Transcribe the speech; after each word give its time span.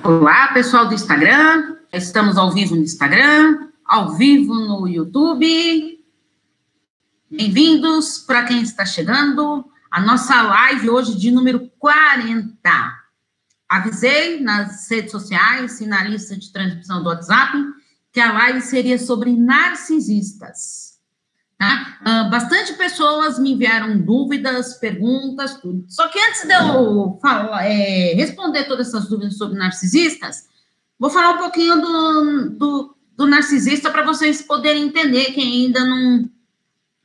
Olá, 0.00 0.48
pessoal 0.52 0.88
do 0.88 0.94
Instagram. 0.94 1.76
Estamos 1.92 2.36
ao 2.36 2.50
vivo 2.50 2.74
no 2.74 2.82
Instagram, 2.82 3.68
ao 3.84 4.16
vivo 4.16 4.54
no 4.54 4.88
YouTube. 4.88 6.02
Bem-vindos 7.30 8.18
para 8.18 8.44
quem 8.44 8.62
está 8.62 8.84
chegando. 8.86 9.64
A 9.90 10.00
nossa 10.00 10.42
live 10.42 10.90
hoje 10.90 11.16
de 11.16 11.30
número 11.30 11.70
40. 11.78 12.52
Avisei 13.68 14.40
nas 14.40 14.90
redes 14.90 15.12
sociais 15.12 15.80
e 15.80 15.86
na 15.86 16.02
lista 16.02 16.36
de 16.36 16.50
transmissão 16.50 17.02
do 17.02 17.10
WhatsApp 17.10 17.56
que 18.10 18.20
a 18.20 18.32
live 18.32 18.60
seria 18.62 18.98
sobre 18.98 19.36
narcisistas. 19.36 20.91
Tá? 21.62 21.96
Uh, 22.00 22.28
bastante 22.28 22.72
pessoas 22.72 23.38
me 23.38 23.52
enviaram 23.52 23.96
dúvidas, 23.96 24.74
perguntas, 24.80 25.54
tudo. 25.60 25.84
Só 25.86 26.08
que 26.08 26.18
antes 26.18 26.44
de 26.44 26.52
eu 26.52 27.16
falar, 27.22 27.64
é, 27.64 28.14
responder 28.14 28.64
todas 28.64 28.88
essas 28.88 29.08
dúvidas 29.08 29.38
sobre 29.38 29.56
narcisistas, 29.56 30.48
vou 30.98 31.08
falar 31.08 31.34
um 31.34 31.38
pouquinho 31.38 31.80
do, 31.80 32.50
do, 32.50 32.96
do 33.16 33.26
narcisista 33.28 33.92
para 33.92 34.02
vocês 34.02 34.42
poderem 34.42 34.86
entender, 34.86 35.26
quem 35.26 35.66
ainda 35.66 35.84
não, 35.84 36.28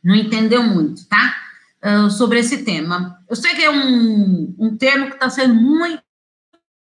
não 0.04 0.16
entendeu 0.16 0.63
muito, 0.63 1.08
tá? 1.08 1.35
Uh, 1.85 2.10
sobre 2.10 2.40
esse 2.40 2.63
tema. 2.63 3.24
Eu 3.30 3.35
sei 3.35 3.54
que 3.54 3.62
é 3.63 3.70
um, 3.70 4.55
um 4.58 4.76
termo 4.76 5.10
que 5.10 5.18
está 5.18 5.30
sendo 5.30 5.54
muito 5.54 6.02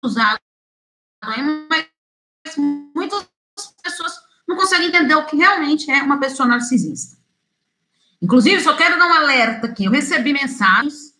usado, 0.03 0.39
mas 1.23 1.85
muitas 2.95 3.27
pessoas 3.83 4.13
não 4.47 4.55
conseguem 4.55 4.87
entender 4.87 5.13
o 5.13 5.27
que 5.27 5.35
realmente 5.35 5.91
é 5.91 6.01
uma 6.01 6.19
pessoa 6.19 6.49
narcisista. 6.49 7.18
Inclusive, 8.21 8.61
só 8.61 8.75
quero 8.75 8.99
dar 8.99 9.07
um 9.07 9.13
alerta 9.13 9.67
aqui. 9.67 9.85
Eu 9.85 9.91
recebi 9.91 10.33
mensagens 10.33 11.13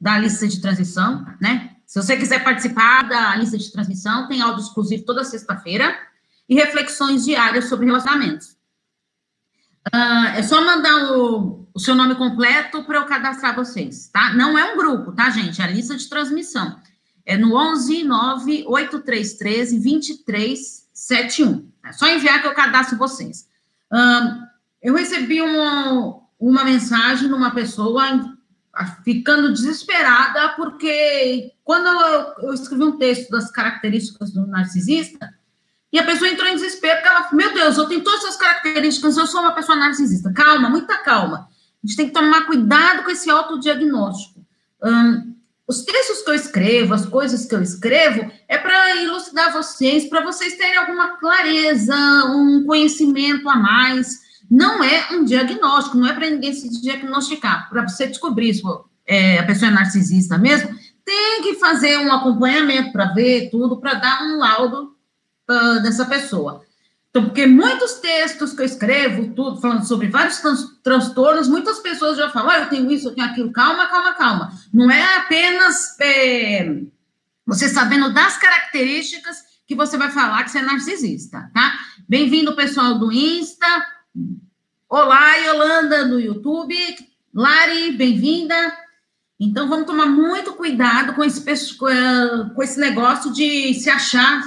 da 0.00 0.18
lista 0.18 0.46
de 0.46 0.60
transmissão, 0.60 1.24
né? 1.40 1.76
Se 1.86 2.00
você 2.02 2.16
quiser 2.16 2.42
participar 2.42 3.02
da 3.02 3.36
lista 3.36 3.56
de 3.58 3.70
transmissão, 3.70 4.26
tem 4.26 4.40
áudio 4.40 4.62
exclusivo 4.62 5.04
toda 5.04 5.24
sexta-feira 5.24 5.96
e 6.48 6.54
reflexões 6.54 7.24
diárias 7.24 7.68
sobre 7.68 7.86
relacionamentos. 7.86 8.56
Uh, 9.94 10.28
é 10.36 10.42
só 10.42 10.64
mandar 10.64 11.12
o, 11.12 11.68
o 11.74 11.78
seu 11.78 11.94
nome 11.94 12.14
completo 12.14 12.84
para 12.84 12.98
eu 12.98 13.06
cadastrar 13.06 13.54
vocês, 13.54 14.08
tá? 14.08 14.32
Não 14.34 14.56
é 14.56 14.72
um 14.72 14.76
grupo, 14.76 15.12
tá, 15.12 15.28
gente? 15.30 15.60
É 15.60 15.64
a 15.64 15.68
lista 15.68 15.96
de 15.96 16.08
transmissão. 16.08 16.80
É 17.24 17.36
no 17.36 17.54
11 17.56 18.04
9 18.04 18.64
8313 18.66 19.78
2371. 19.78 21.70
É 21.84 21.92
só 21.92 22.06
enviar 22.06 22.40
que 22.40 22.48
eu 22.48 22.54
cadastro 22.54 22.96
vocês. 22.96 23.48
Uh, 23.92 24.42
eu 24.80 24.94
recebi 24.94 25.42
um, 25.42 26.21
uma 26.48 26.64
mensagem 26.64 27.28
numa 27.28 27.52
pessoa 27.52 28.36
ficando 29.04 29.52
desesperada, 29.52 30.54
porque 30.56 31.52
quando 31.62 31.86
eu, 31.86 32.48
eu, 32.48 32.54
escrevi 32.54 32.82
um 32.82 32.98
texto 32.98 33.30
das 33.30 33.50
características 33.50 34.32
do 34.32 34.46
narcisista, 34.46 35.32
e 35.92 35.98
a 35.98 36.04
pessoa 36.04 36.28
entrou 36.28 36.48
em 36.48 36.54
desespero, 36.54 36.96
porque 36.96 37.08
ela, 37.08 37.28
meu 37.32 37.54
Deus, 37.54 37.76
eu 37.76 37.86
tenho 37.86 38.02
todas 38.02 38.24
essas 38.24 38.36
características, 38.36 39.16
eu 39.16 39.26
sou 39.26 39.42
uma 39.42 39.52
pessoa 39.52 39.76
narcisista. 39.76 40.32
Calma, 40.32 40.70
muita 40.70 40.96
calma. 40.98 41.48
A 41.84 41.86
gente 41.86 41.96
tem 41.96 42.06
que 42.06 42.14
tomar 42.14 42.46
cuidado 42.46 43.04
com 43.04 43.10
esse 43.10 43.30
autodiagnóstico. 43.30 44.44
Hum, 44.82 45.34
os 45.68 45.84
textos 45.84 46.22
que 46.22 46.30
eu 46.30 46.34
escrevo, 46.34 46.94
as 46.94 47.04
coisas 47.04 47.44
que 47.44 47.54
eu 47.54 47.62
escrevo, 47.62 48.32
é 48.48 48.56
para 48.56 48.96
elucidar 48.96 49.52
vocês, 49.52 50.08
para 50.08 50.22
vocês 50.22 50.56
terem 50.56 50.78
alguma 50.78 51.18
clareza, 51.18 51.94
um 52.26 52.64
conhecimento 52.66 53.48
a 53.48 53.56
mais 53.56 54.21
não 54.52 54.84
é 54.84 55.08
um 55.12 55.24
diagnóstico, 55.24 55.96
não 55.96 56.06
é 56.06 56.12
para 56.12 56.28
ninguém 56.28 56.52
se 56.52 56.68
diagnosticar. 56.82 57.70
Para 57.70 57.88
você 57.88 58.06
descobrir 58.06 58.52
se 58.52 58.62
é, 59.06 59.38
a 59.38 59.46
pessoa 59.46 59.70
é 59.70 59.74
narcisista 59.74 60.36
mesmo, 60.36 60.68
tem 61.02 61.42
que 61.42 61.54
fazer 61.54 61.96
um 61.96 62.12
acompanhamento 62.12 62.92
para 62.92 63.14
ver 63.14 63.48
tudo, 63.50 63.80
para 63.80 63.94
dar 63.94 64.22
um 64.24 64.36
laudo 64.36 64.94
uh, 65.50 65.82
dessa 65.82 66.04
pessoa. 66.04 66.62
Então, 67.08 67.24
porque 67.24 67.46
muitos 67.46 67.94
textos 67.94 68.52
que 68.52 68.60
eu 68.60 68.66
escrevo, 68.66 69.32
tudo, 69.34 69.58
falando 69.58 69.86
sobre 69.86 70.08
vários 70.08 70.42
transtornos, 70.82 71.48
muitas 71.48 71.78
pessoas 71.78 72.18
já 72.18 72.28
falam, 72.28 72.50
ah, 72.50 72.58
eu 72.58 72.68
tenho 72.68 72.90
isso, 72.90 73.08
eu 73.08 73.14
tenho 73.14 73.28
aquilo, 73.28 73.52
calma, 73.52 73.86
calma, 73.86 74.12
calma. 74.12 74.52
Não 74.70 74.90
é 74.90 75.16
apenas 75.16 75.98
é, 75.98 76.82
você 77.46 77.70
sabendo 77.70 78.12
das 78.12 78.36
características 78.36 79.38
que 79.66 79.74
você 79.74 79.96
vai 79.96 80.10
falar 80.10 80.44
que 80.44 80.50
você 80.50 80.58
é 80.58 80.62
narcisista, 80.62 81.50
tá? 81.54 81.72
Bem-vindo, 82.06 82.54
pessoal 82.54 82.98
do 82.98 83.10
Insta, 83.10 83.66
Olá, 84.94 85.36
Yolanda, 85.36 86.04
no 86.04 86.20
YouTube. 86.20 86.76
Lari, 87.34 87.92
bem-vinda. 87.92 88.54
Então, 89.40 89.66
vamos 89.66 89.86
tomar 89.86 90.04
muito 90.04 90.52
cuidado 90.52 91.14
com 91.14 91.24
esse, 91.24 91.42
com 91.78 92.62
esse 92.62 92.78
negócio 92.78 93.32
de 93.32 93.72
se 93.72 93.88
achar 93.88 94.42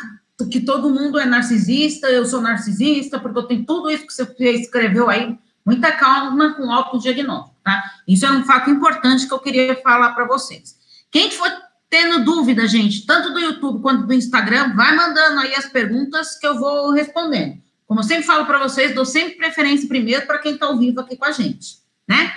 que 0.52 0.60
todo 0.60 0.92
mundo 0.92 1.18
é 1.18 1.26
narcisista, 1.26 2.10
eu 2.10 2.28
sou 2.28 2.42
narcisista, 2.42 3.20
porque 3.20 3.40
eu 3.40 3.48
tenho 3.48 3.66
tudo 3.66 3.90
isso 3.90 4.06
que 4.06 4.14
você 4.14 4.52
escreveu 4.52 5.10
aí. 5.10 5.36
Muita 5.66 5.92
calma 5.94 6.54
com 6.54 6.72
autodiagnóstico, 6.72 7.56
tá? 7.64 7.84
Isso 8.08 8.28
é 8.28 8.32
um 8.32 8.44
fato 8.44 8.70
importante 8.70 9.28
que 9.28 9.34
eu 9.34 9.40
queria 9.40 9.82
falar 9.82 10.14
para 10.14 10.28
vocês. 10.28 10.76
Quem 11.10 11.32
for 11.32 11.52
tendo 11.90 12.24
dúvida, 12.24 12.68
gente, 12.68 13.04
tanto 13.08 13.34
do 13.34 13.40
YouTube 13.40 13.82
quanto 13.82 14.06
do 14.06 14.14
Instagram, 14.14 14.76
vai 14.76 14.96
mandando 14.96 15.40
aí 15.40 15.56
as 15.56 15.66
perguntas 15.66 16.38
que 16.38 16.46
eu 16.46 16.60
vou 16.60 16.92
respondendo. 16.92 17.65
Como 17.96 18.04
eu 18.04 18.10
sempre 18.10 18.26
falo 18.26 18.46
para 18.46 18.60
vocês, 18.60 18.94
dou 18.94 19.06
sempre 19.06 19.38
preferência 19.38 19.88
primeiro 19.88 20.28
para 20.28 20.40
quem 20.40 20.56
está 20.56 20.66
ao 20.66 20.78
vivo 20.78 21.00
aqui 21.00 21.16
com 21.16 21.24
a 21.24 21.32
gente, 21.32 21.78
né? 22.06 22.30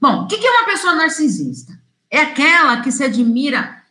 Bom, 0.00 0.22
o 0.22 0.28
que 0.28 0.36
é 0.36 0.50
uma 0.52 0.66
pessoa 0.66 0.94
narcisista? 0.94 1.76
É 2.08 2.20
aquela 2.20 2.80
que 2.80 2.92
se 2.92 3.02
admira 3.02 3.82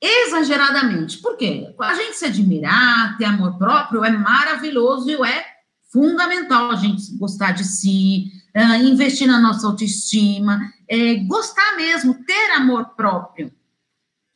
exageradamente. 0.00 1.18
Por 1.18 1.36
quê? 1.36 1.72
A 1.78 1.94
gente 1.94 2.16
se 2.16 2.24
admirar, 2.24 3.16
ter 3.16 3.24
amor 3.24 3.56
próprio 3.56 4.04
é 4.04 4.10
maravilhoso 4.10 5.08
e 5.08 5.14
é 5.24 5.46
fundamental 5.92 6.72
a 6.72 6.74
gente 6.74 7.16
gostar 7.18 7.52
de 7.52 7.62
si, 7.62 8.32
uh, 8.56 8.74
investir 8.82 9.28
na 9.28 9.38
nossa 9.38 9.68
autoestima, 9.68 10.60
é, 10.88 11.14
gostar 11.18 11.76
mesmo, 11.76 12.14
ter 12.24 12.50
amor 12.56 12.96
próprio. 12.96 13.52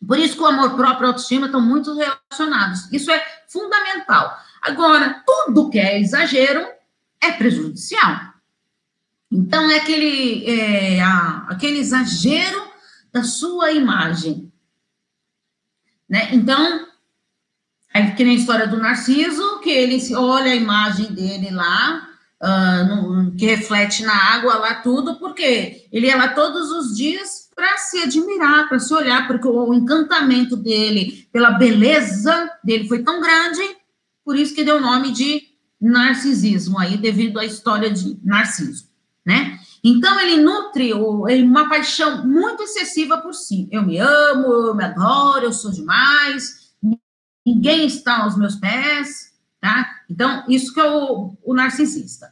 Por 0.06 0.16
isso 0.16 0.36
que 0.36 0.42
o 0.42 0.46
amor 0.46 0.76
próprio 0.76 1.02
e 1.02 1.06
a 1.06 1.08
autoestima 1.08 1.46
estão 1.46 1.60
muito 1.60 1.92
relacionados. 1.96 2.92
Isso 2.92 3.10
é 3.10 3.20
fundamental. 3.48 4.38
Agora, 4.62 5.22
tudo 5.26 5.70
que 5.70 5.78
é 5.78 6.00
exagero 6.00 6.66
é 7.20 7.32
prejudicial. 7.32 8.34
Então, 9.30 9.70
é 9.70 9.76
aquele, 9.76 10.44
é, 10.46 11.00
a, 11.00 11.46
aquele 11.48 11.78
exagero 11.78 12.68
da 13.12 13.22
sua 13.22 13.72
imagem. 13.72 14.50
Né? 16.08 16.30
Então, 16.32 16.86
é 17.92 18.10
que 18.10 18.24
nem 18.24 18.36
a 18.36 18.38
história 18.38 18.66
do 18.66 18.78
Narciso, 18.78 19.60
que 19.60 19.70
ele 19.70 20.00
olha 20.14 20.52
a 20.52 20.56
imagem 20.56 21.12
dele 21.12 21.50
lá, 21.50 22.08
uh, 22.42 22.84
no, 22.86 23.36
que 23.36 23.46
reflete 23.46 24.04
na 24.04 24.14
água 24.34 24.56
lá 24.56 24.76
tudo, 24.76 25.16
porque 25.16 25.86
ele 25.92 26.06
ia 26.06 26.16
lá 26.16 26.28
todos 26.28 26.70
os 26.70 26.96
dias 26.96 27.48
para 27.54 27.76
se 27.76 28.02
admirar, 28.02 28.68
para 28.68 28.78
se 28.78 28.92
olhar, 28.94 29.26
porque 29.26 29.48
o, 29.48 29.68
o 29.68 29.74
encantamento 29.74 30.56
dele 30.56 31.28
pela 31.32 31.52
beleza 31.52 32.50
dele 32.62 32.88
foi 32.88 33.02
tão 33.02 33.20
grande 33.20 33.60
por 34.28 34.36
isso 34.36 34.54
que 34.54 34.62
deu 34.62 34.76
o 34.76 34.80
nome 34.82 35.10
de 35.10 35.40
narcisismo 35.80 36.78
aí, 36.78 36.98
devido 36.98 37.38
à 37.38 37.46
história 37.46 37.90
de 37.90 38.20
Narciso, 38.22 38.90
né? 39.24 39.58
Então, 39.82 40.20
ele 40.20 40.42
nutre 40.42 40.92
uma 40.92 41.66
paixão 41.66 42.26
muito 42.26 42.62
excessiva 42.62 43.16
por 43.16 43.32
si. 43.32 43.66
Eu 43.72 43.86
me 43.86 43.96
amo, 43.96 44.52
eu 44.52 44.74
me 44.74 44.84
adoro, 44.84 45.46
eu 45.46 45.52
sou 45.54 45.70
demais, 45.70 46.74
ninguém 47.46 47.86
está 47.86 48.18
aos 48.18 48.36
meus 48.36 48.56
pés, 48.56 49.32
tá? 49.62 49.88
Então, 50.10 50.44
isso 50.46 50.74
que 50.74 50.80
é 50.80 50.90
o, 50.90 51.34
o 51.42 51.54
narcisista. 51.54 52.30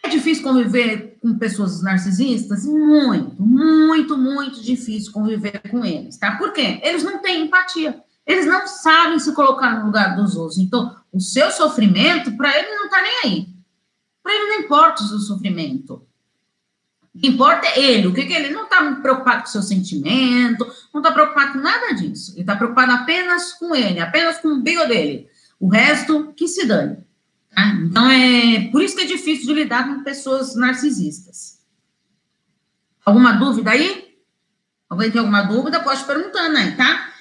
É 0.00 0.08
difícil 0.08 0.44
conviver 0.44 1.18
com 1.20 1.36
pessoas 1.38 1.82
narcisistas? 1.82 2.64
Muito, 2.64 3.42
muito, 3.42 4.16
muito 4.16 4.62
difícil 4.62 5.10
conviver 5.10 5.60
com 5.68 5.84
eles, 5.84 6.16
tá? 6.18 6.38
Por 6.38 6.52
quê? 6.52 6.80
Eles 6.84 7.02
não 7.02 7.20
têm 7.20 7.46
empatia. 7.46 8.00
Eles 8.26 8.46
não 8.46 8.66
sabem 8.66 9.18
se 9.18 9.34
colocar 9.34 9.78
no 9.78 9.86
lugar 9.86 10.14
dos 10.16 10.36
outros. 10.36 10.58
Então, 10.58 10.96
o 11.12 11.20
seu 11.20 11.50
sofrimento, 11.50 12.36
para 12.36 12.56
ele, 12.56 12.74
não 12.74 12.84
está 12.84 13.02
nem 13.02 13.20
aí. 13.24 13.48
Para 14.22 14.34
ele 14.34 14.48
não 14.48 14.60
importa 14.60 15.02
o 15.02 15.06
seu 15.06 15.18
sofrimento. 15.18 16.06
O 17.14 17.18
que 17.18 17.28
importa 17.28 17.66
é 17.66 17.80
ele. 17.80 18.06
O 18.06 18.14
que, 18.14 18.24
que 18.24 18.32
ele 18.32 18.50
não 18.50 18.64
está 18.64 18.80
preocupado 18.94 19.42
com 19.42 19.48
o 19.48 19.50
seu 19.50 19.62
sentimento, 19.62 20.64
não 20.94 21.00
está 21.00 21.12
preocupado 21.12 21.54
com 21.54 21.58
nada 21.58 21.92
disso. 21.92 22.32
Ele 22.32 22.40
está 22.42 22.56
preocupado 22.56 22.92
apenas 22.92 23.52
com 23.54 23.74
ele, 23.74 24.00
apenas 24.00 24.38
com 24.38 24.48
o 24.48 24.62
bigo 24.62 24.86
dele. 24.86 25.28
O 25.58 25.68
resto, 25.68 26.32
que 26.34 26.48
se 26.48 26.66
dane. 26.66 26.98
Tá? 27.54 27.66
Então, 27.82 28.08
é 28.08 28.70
por 28.70 28.82
isso 28.82 28.96
que 28.96 29.02
é 29.02 29.06
difícil 29.06 29.46
de 29.46 29.54
lidar 29.54 29.86
com 29.86 30.02
pessoas 30.02 30.54
narcisistas. 30.54 31.60
Alguma 33.04 33.32
dúvida 33.32 33.72
aí? 33.72 34.16
Alguém 34.88 35.10
tem 35.10 35.18
alguma 35.18 35.42
dúvida? 35.42 35.80
Pode 35.80 36.04
perguntando 36.04 36.56
aí, 36.56 36.76
tá? 36.76 37.11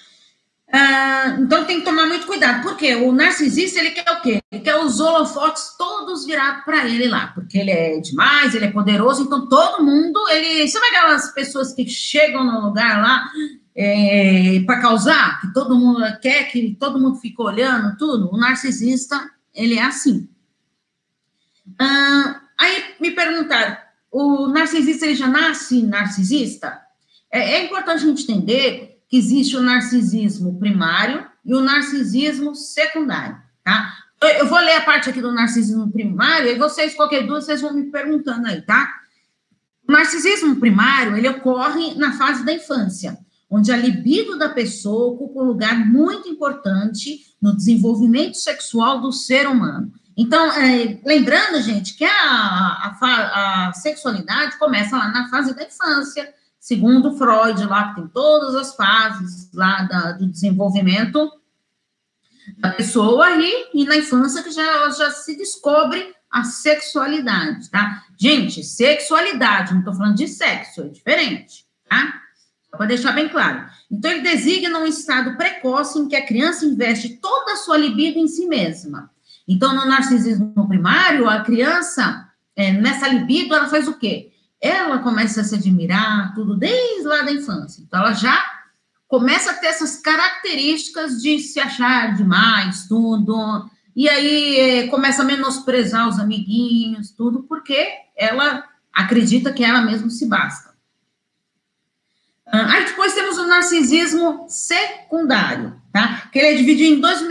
Ah, 0.74 1.38
então 1.38 1.66
tem 1.66 1.80
que 1.80 1.86
tomar 1.86 2.06
muito 2.06 2.26
cuidado, 2.26 2.64
porque 2.64 2.96
o 2.96 3.12
narcisista 3.12 3.80
ele 3.80 3.92
quer 3.92 4.10
o 4.10 4.22
quê? 4.22 4.42
Ele 4.50 4.62
quer 4.62 4.78
os 4.78 5.02
holofotes 5.02 5.76
todos 5.78 6.26
virados 6.26 6.64
para 6.64 6.88
ele 6.88 7.10
lá, 7.10 7.28
porque 7.36 7.58
ele 7.58 7.72
é 7.72 8.00
demais, 8.00 8.56
ele 8.56 8.66
é 8.66 8.72
poderoso, 8.72 9.24
então 9.24 9.50
todo 9.50 9.84
mundo, 9.84 10.20
ele. 10.30 10.66
Sabe 10.70 10.86
aquelas 10.88 11.34
pessoas 11.34 11.74
que 11.74 11.86
chegam 11.90 12.46
no 12.46 12.62
lugar 12.62 13.02
lá 13.02 13.30
é, 13.76 14.62
para 14.66 14.80
causar, 14.80 15.42
que 15.42 15.54
todo 15.54 15.76
mundo 15.76 16.02
quer 16.22 16.46
que 16.50 16.76
todo 16.80 17.00
mundo 17.00 17.18
fique 17.18 17.42
olhando 17.42 17.98
tudo, 17.98 18.30
o 18.32 18.38
narcisista, 18.38 19.30
ele 19.54 19.78
é 19.78 19.84
assim. 19.84 20.30
Ah, 21.78 22.42
aí 22.58 22.96
me 22.98 23.12
perguntaram, 23.12 23.76
o 24.10 24.48
narcisista, 24.48 25.06
ele 25.06 25.16
já 25.16 25.28
nasce 25.28 25.84
narcisista? 25.84 26.80
É, 27.30 27.56
é 27.56 27.66
importante 27.66 28.04
a 28.04 28.08
gente 28.08 28.24
entender 28.24 28.91
que 29.12 29.18
existe 29.18 29.58
o 29.58 29.62
narcisismo 29.62 30.58
primário 30.58 31.28
e 31.44 31.54
o 31.54 31.60
narcisismo 31.60 32.56
secundário, 32.56 33.38
tá? 33.62 33.94
Eu 34.40 34.48
vou 34.48 34.60
ler 34.60 34.78
a 34.78 34.82
parte 34.82 35.10
aqui 35.10 35.20
do 35.20 35.34
narcisismo 35.34 35.92
primário, 35.92 36.48
e 36.48 36.58
vocês, 36.58 36.96
qualquer 36.96 37.22
dúvida, 37.22 37.42
vocês 37.42 37.60
vão 37.60 37.74
me 37.74 37.92
perguntando 37.92 38.48
aí, 38.48 38.62
tá? 38.62 38.90
O 39.86 39.92
narcisismo 39.92 40.56
primário, 40.56 41.18
ele 41.18 41.28
ocorre 41.28 41.94
na 41.96 42.14
fase 42.14 42.46
da 42.46 42.54
infância, 42.54 43.18
onde 43.50 43.70
a 43.70 43.76
libido 43.76 44.38
da 44.38 44.48
pessoa 44.48 45.14
ocupa 45.14 45.42
um 45.42 45.48
lugar 45.48 45.86
muito 45.86 46.30
importante 46.30 47.20
no 47.42 47.54
desenvolvimento 47.54 48.38
sexual 48.38 49.02
do 49.02 49.12
ser 49.12 49.46
humano. 49.46 49.92
Então, 50.16 50.54
é, 50.54 51.02
lembrando, 51.04 51.62
gente, 51.62 51.98
que 51.98 52.06
a, 52.06 52.94
a, 53.02 53.68
a, 53.68 53.74
sexualidade 53.74 54.58
começa 54.58 54.96
lá 54.96 55.10
na 55.10 55.28
fase 55.30 55.54
da 55.54 55.64
infância, 55.64 56.34
segundo 56.62 57.18
Freud, 57.18 57.66
lá 57.66 57.90
que 57.90 57.96
tem 57.96 58.08
todas 58.10 58.54
as 58.54 58.76
fases 58.76 59.50
lá 59.52 59.82
da, 59.82 60.12
do 60.12 60.28
desenvolvimento 60.28 61.30
da 62.60 62.70
pessoa 62.70 63.26
aí, 63.26 63.68
e 63.74 63.84
na 63.84 63.98
infância 63.98 64.44
que 64.44 64.52
já, 64.52 64.62
ela 64.62 64.92
já 64.92 65.10
se 65.10 65.36
descobre 65.36 66.16
a 66.30 66.44
sexualidade, 66.44 67.70
tá? 67.70 68.04
Gente, 68.16 68.64
sexualidade, 68.64 69.74
não 69.74 69.80
estou 69.80 69.94
falando 69.94 70.16
de 70.16 70.28
sexo, 70.28 70.84
é 70.84 70.88
diferente, 70.88 71.66
tá? 71.90 72.22
Para 72.70 72.86
deixar 72.86 73.12
bem 73.12 73.28
claro. 73.28 73.66
Então, 73.90 74.12
ele 74.12 74.22
designa 74.22 74.80
um 74.80 74.86
estado 74.86 75.36
precoce 75.36 76.00
em 76.00 76.08
que 76.08 76.16
a 76.16 76.26
criança 76.26 76.66
investe 76.66 77.18
toda 77.18 77.54
a 77.54 77.58
sua 77.58 77.76
libido 77.76 78.20
em 78.20 78.28
si 78.28 78.46
mesma. 78.46 79.10
Então, 79.48 79.76
no 79.76 79.86
narcisismo 79.86 80.68
primário, 80.68 81.28
a 81.28 81.42
criança, 81.42 82.30
é, 82.56 82.72
nessa 82.72 83.08
libido, 83.08 83.54
ela 83.54 83.68
faz 83.68 83.88
o 83.88 83.98
quê? 83.98 84.31
Ela 84.62 85.00
começa 85.00 85.42
a 85.42 85.44
se 85.44 85.56
admirar, 85.56 86.34
tudo 86.36 86.56
desde 86.56 87.08
lá 87.08 87.24
da 87.24 87.32
infância. 87.32 87.82
Então, 87.82 88.00
ela 88.00 88.14
já 88.14 88.40
começa 89.08 89.52
a 89.52 89.54
ter 89.56 89.68
essas 89.68 89.98
características 89.98 91.22
de 91.22 91.40
se 91.40 91.60
achar 91.60 92.16
demais, 92.16 92.88
tudo. 92.88 93.70
E 93.96 94.08
aí 94.08 94.58
é, 94.58 94.88
começa 94.88 95.22
a 95.22 95.26
menosprezar 95.26 96.08
os 96.08 96.20
amiguinhos, 96.20 97.12
tudo, 97.12 97.44
porque 97.44 97.90
ela 98.16 98.64
acredita 98.94 99.52
que 99.52 99.64
ela 99.64 99.82
mesma 99.82 100.10
se 100.10 100.26
basta. 100.28 100.72
Ah, 102.46 102.74
aí 102.74 102.86
depois 102.86 103.14
temos 103.14 103.38
o 103.38 103.48
narcisismo 103.48 104.46
secundário, 104.48 105.74
tá? 105.92 106.30
Que 106.32 106.40
ele 106.40 106.48
é 106.48 106.54
dividido 106.56 106.96
em 106.96 107.00
dois, 107.00 107.22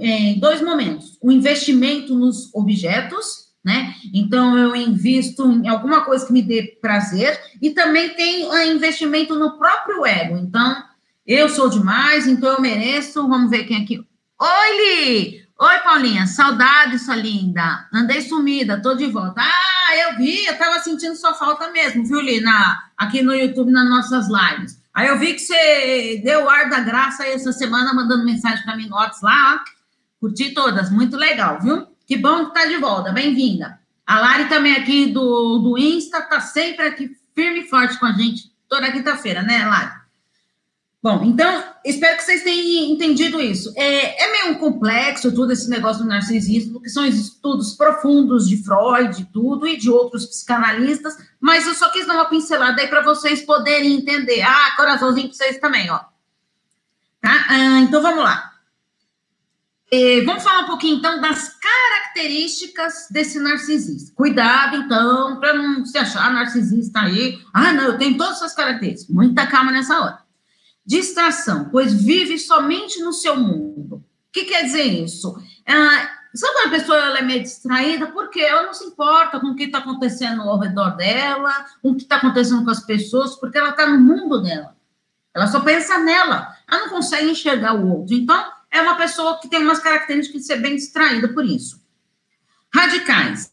em 0.00 0.38
dois 0.40 0.60
momentos: 0.60 1.16
o 1.22 1.30
investimento 1.30 2.14
nos 2.14 2.52
objetos, 2.52 3.47
né? 3.64 3.94
Então 4.14 4.56
eu 4.56 4.74
invisto 4.74 5.50
em 5.50 5.68
alguma 5.68 6.02
coisa 6.02 6.26
que 6.26 6.32
me 6.32 6.42
dê 6.42 6.78
prazer, 6.80 7.38
e 7.60 7.70
também 7.70 8.10
tem 8.10 8.46
o 8.46 8.58
investimento 8.62 9.34
no 9.38 9.58
próprio 9.58 10.06
ego. 10.06 10.36
Então, 10.36 10.82
eu 11.26 11.48
sou 11.48 11.68
demais, 11.68 12.26
então 12.26 12.50
eu 12.52 12.60
mereço. 12.60 13.28
Vamos 13.28 13.50
ver 13.50 13.64
quem 13.64 13.82
aqui. 13.82 13.98
Oi, 14.40 14.76
Li! 14.76 15.48
Oi, 15.60 15.78
Paulinha, 15.80 16.24
saudade, 16.26 16.98
sua 17.00 17.16
linda. 17.16 17.88
Andei 17.92 18.22
sumida, 18.22 18.80
tô 18.80 18.94
de 18.94 19.06
volta. 19.06 19.40
Ah, 19.42 19.96
eu 19.96 20.16
vi, 20.16 20.46
eu 20.46 20.56
tava 20.56 20.78
sentindo 20.78 21.16
sua 21.16 21.34
falta 21.34 21.70
mesmo, 21.72 22.06
viu, 22.06 22.20
Li, 22.20 22.40
na, 22.40 22.78
aqui 22.96 23.22
no 23.22 23.34
YouTube, 23.34 23.72
nas 23.72 23.90
nossas 23.90 24.28
lives. 24.28 24.80
Aí 24.94 25.08
eu 25.08 25.18
vi 25.18 25.34
que 25.34 25.40
você 25.40 26.22
deu 26.24 26.44
o 26.44 26.48
ar 26.48 26.70
da 26.70 26.78
graça 26.80 27.24
aí 27.24 27.32
essa 27.32 27.52
semana, 27.52 27.92
mandando 27.92 28.24
mensagem 28.24 28.62
para 28.64 28.76
mim 28.76 28.88
no 28.88 28.94
WhatsApp 28.94 29.24
lá. 29.24 29.64
Curti 30.20 30.54
todas, 30.54 30.90
muito 30.90 31.16
legal, 31.16 31.60
viu? 31.60 31.86
Que 32.08 32.16
bom 32.16 32.46
que 32.46 32.54
tá 32.54 32.64
de 32.64 32.78
volta, 32.78 33.12
bem-vinda. 33.12 33.78
A 34.06 34.18
Lari 34.18 34.48
também 34.48 34.72
aqui 34.72 35.12
do, 35.12 35.58
do 35.58 35.76
Insta, 35.76 36.22
tá 36.22 36.40
sempre 36.40 36.86
aqui 36.86 37.10
firme 37.34 37.60
e 37.60 37.68
forte 37.68 38.00
com 38.00 38.06
a 38.06 38.12
gente, 38.12 38.50
toda 38.66 38.90
quinta-feira, 38.90 39.42
né, 39.42 39.66
Lari? 39.66 39.92
Bom, 41.02 41.22
então, 41.22 41.62
espero 41.84 42.16
que 42.16 42.24
vocês 42.24 42.42
tenham 42.42 42.90
entendido 42.90 43.38
isso. 43.38 43.74
É, 43.76 44.24
é 44.24 44.32
meio 44.32 44.58
complexo 44.58 45.34
todo 45.34 45.52
esse 45.52 45.68
negócio 45.68 46.02
do 46.02 46.08
narcisismo, 46.08 46.80
que 46.80 46.88
são 46.88 47.04
estudos 47.04 47.74
profundos 47.74 48.48
de 48.48 48.56
Freud, 48.64 49.28
tudo, 49.30 49.68
e 49.68 49.76
de 49.76 49.90
outros 49.90 50.24
psicanalistas, 50.24 51.14
mas 51.38 51.66
eu 51.66 51.74
só 51.74 51.90
quis 51.90 52.06
dar 52.06 52.14
uma 52.14 52.30
pincelada 52.30 52.80
aí 52.80 52.88
para 52.88 53.02
vocês 53.02 53.42
poderem 53.42 53.92
entender. 53.92 54.40
Ah, 54.40 54.72
coraçãozinho 54.78 55.28
para 55.28 55.36
vocês 55.36 55.58
também, 55.58 55.90
ó. 55.90 55.98
Tá? 57.20 57.46
Ah, 57.50 57.80
então, 57.80 58.00
vamos 58.00 58.24
lá. 58.24 58.47
É, 59.90 60.22
vamos 60.22 60.42
falar 60.42 60.64
um 60.64 60.66
pouquinho, 60.66 60.98
então, 60.98 61.20
das 61.20 61.48
características 61.58 63.08
desse 63.10 63.38
narcisista. 63.38 64.12
Cuidado, 64.14 64.76
então, 64.76 65.40
para 65.40 65.54
não 65.54 65.84
se 65.86 65.96
achar 65.96 66.32
narcisista 66.32 67.00
aí. 67.00 67.38
Ah, 67.54 67.72
não, 67.72 67.84
eu 67.84 67.98
tenho 67.98 68.16
todas 68.16 68.36
essas 68.36 68.54
características. 68.54 69.14
Muita 69.14 69.46
calma 69.46 69.72
nessa 69.72 69.98
hora 69.98 70.28
distração, 70.88 71.68
pois 71.70 71.92
vive 71.92 72.38
somente 72.38 73.02
no 73.02 73.12
seu 73.12 73.36
mundo. 73.36 73.96
O 73.96 74.02
que 74.32 74.46
quer 74.46 74.62
dizer 74.62 74.84
isso? 74.84 75.36
Ah, 75.66 76.08
sabe 76.34 76.54
quando 76.54 76.66
a 76.66 76.78
pessoa 76.78 76.98
ela 76.98 77.18
é 77.18 77.22
meio 77.22 77.42
distraída? 77.42 78.06
Porque 78.06 78.40
ela 78.40 78.62
não 78.62 78.72
se 78.72 78.86
importa 78.86 79.38
com 79.38 79.48
o 79.48 79.54
que 79.54 79.64
está 79.64 79.78
acontecendo 79.78 80.40
ao 80.40 80.58
redor 80.58 80.96
dela, 80.96 81.52
com 81.82 81.90
o 81.90 81.94
que 81.94 82.04
está 82.04 82.16
acontecendo 82.16 82.64
com 82.64 82.70
as 82.70 82.86
pessoas, 82.86 83.36
porque 83.36 83.58
ela 83.58 83.68
está 83.68 83.86
no 83.86 84.00
mundo 84.00 84.40
dela. 84.40 84.74
Ela 85.34 85.46
só 85.46 85.60
pensa 85.60 85.98
nela. 85.98 86.56
Ela 86.66 86.80
não 86.80 86.88
consegue 86.88 87.32
enxergar 87.32 87.74
o 87.74 87.98
outro. 87.98 88.14
Então, 88.14 88.50
é 88.70 88.80
uma 88.80 88.96
pessoa 88.96 89.38
que 89.40 89.48
tem 89.48 89.62
umas 89.62 89.78
características 89.78 90.42
de 90.42 90.46
ser 90.46 90.56
bem 90.56 90.76
distraída 90.76 91.28
por 91.28 91.44
isso. 91.44 91.80
Radicais. 92.74 93.50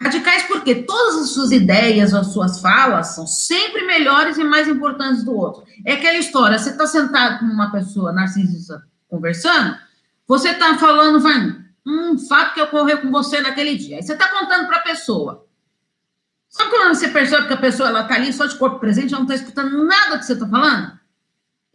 Radicais 0.00 0.42
porque 0.44 0.74
todas 0.74 1.22
as 1.22 1.30
suas 1.30 1.52
ideias, 1.52 2.12
as 2.12 2.32
suas 2.32 2.60
falas 2.60 3.14
são 3.14 3.26
sempre 3.26 3.86
melhores 3.86 4.36
e 4.36 4.44
mais 4.44 4.68
importantes 4.68 5.24
do 5.24 5.34
outro. 5.34 5.64
É 5.84 5.94
aquela 5.94 6.18
história, 6.18 6.58
você 6.58 6.70
está 6.70 6.86
sentado 6.86 7.38
com 7.38 7.46
uma 7.46 7.70
pessoa 7.70 8.12
narcisista 8.12 8.82
conversando, 9.08 9.78
você 10.26 10.50
está 10.50 10.76
falando, 10.76 11.20
vai, 11.20 11.56
um 11.86 12.18
fato 12.18 12.54
que 12.54 12.60
ocorreu 12.60 13.00
com 13.00 13.10
você 13.10 13.40
naquele 13.40 13.76
dia. 13.76 13.96
Aí 13.96 14.02
você 14.02 14.12
está 14.12 14.28
contando 14.28 14.66
para 14.66 14.78
a 14.78 14.82
pessoa. 14.82 15.46
Só 16.48 16.68
quando 16.68 16.94
você 16.94 17.08
percebe 17.08 17.46
que 17.46 17.54
a 17.54 17.58
pessoa 17.58 18.00
está 18.00 18.14
ali 18.14 18.32
só 18.32 18.46
de 18.46 18.56
corpo 18.56 18.80
presente, 18.80 19.14
ela 19.14 19.22
não 19.22 19.30
está 19.30 19.34
escutando 19.34 19.84
nada 19.84 20.18
que 20.18 20.24
você 20.24 20.32
está 20.32 20.48
falando? 20.48 20.98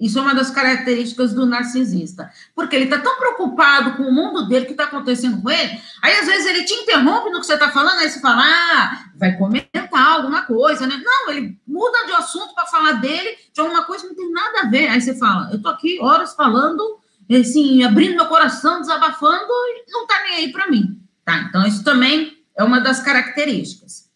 Isso 0.01 0.17
é 0.17 0.21
uma 0.23 0.33
das 0.33 0.49
características 0.49 1.31
do 1.31 1.45
narcisista. 1.45 2.31
Porque 2.55 2.75
ele 2.75 2.85
está 2.85 2.97
tão 2.97 3.17
preocupado 3.17 3.97
com 3.97 4.03
o 4.03 4.11
mundo 4.11 4.47
dele, 4.47 4.65
que 4.65 4.71
está 4.71 4.85
acontecendo 4.85 5.39
com 5.39 5.51
ele, 5.51 5.79
aí 6.01 6.13
às 6.17 6.25
vezes 6.25 6.47
ele 6.47 6.63
te 6.63 6.73
interrompe 6.73 7.29
no 7.29 7.39
que 7.39 7.45
você 7.45 7.53
está 7.53 7.69
falando, 7.69 7.99
aí 7.99 8.09
você 8.09 8.19
fala, 8.19 8.41
ah, 8.43 9.05
vai 9.15 9.37
comentar 9.37 10.07
alguma 10.07 10.41
coisa, 10.41 10.87
né? 10.87 10.99
Não, 11.05 11.29
ele 11.29 11.55
muda 11.67 12.07
de 12.07 12.13
assunto 12.13 12.55
para 12.55 12.65
falar 12.65 12.93
dele, 12.93 13.37
de 13.53 13.61
alguma 13.61 13.83
coisa 13.83 14.03
que 14.03 14.09
não 14.09 14.15
tem 14.15 14.31
nada 14.31 14.61
a 14.61 14.69
ver. 14.69 14.87
Aí 14.87 14.99
você 14.99 15.13
fala, 15.13 15.49
eu 15.51 15.57
estou 15.57 15.71
aqui 15.71 15.99
horas 16.01 16.33
falando, 16.33 16.99
assim, 17.39 17.83
abrindo 17.83 18.15
meu 18.15 18.25
coração, 18.25 18.81
desabafando, 18.81 19.45
e 19.45 19.91
não 19.91 20.01
está 20.01 20.23
nem 20.23 20.33
aí 20.37 20.51
para 20.51 20.67
mim. 20.67 20.99
Tá, 21.23 21.45
então 21.47 21.63
isso 21.67 21.83
também 21.83 22.43
é 22.57 22.63
uma 22.63 22.79
das 22.79 23.01
características. 23.01 24.09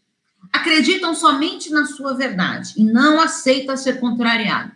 Acreditam 0.52 1.14
somente 1.14 1.72
na 1.72 1.86
sua 1.86 2.16
verdade 2.16 2.74
e 2.76 2.84
não 2.84 3.22
aceita 3.22 3.78
ser 3.78 4.00
contrariado. 4.00 4.72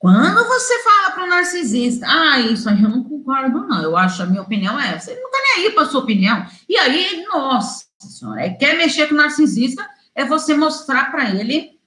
Quando 0.00 0.48
você 0.48 0.82
fala 0.82 1.10
para 1.10 1.24
um 1.24 1.28
narcisista, 1.28 2.06
ah, 2.08 2.40
isso 2.40 2.66
aí 2.70 2.82
eu 2.82 2.88
não 2.88 3.04
concordo, 3.04 3.68
não, 3.68 3.82
eu 3.82 3.94
acho, 3.98 4.22
a 4.22 4.26
minha 4.26 4.40
opinião 4.40 4.80
é 4.80 4.94
essa, 4.94 5.10
ele 5.10 5.20
não 5.20 5.28
está 5.28 5.38
nem 5.42 5.66
aí 5.66 5.72
para 5.72 5.84
sua 5.84 6.00
opinião. 6.00 6.46
E 6.66 6.74
aí, 6.78 7.22
nossa 7.26 7.84
senhora, 7.98 8.40
é, 8.40 8.48
quer 8.48 8.78
mexer 8.78 9.08
com 9.08 9.14
o 9.14 9.18
narcisista, 9.18 9.86
é 10.14 10.24
você 10.24 10.54
mostrar 10.54 11.10
para 11.10 11.28
ele 11.28 11.78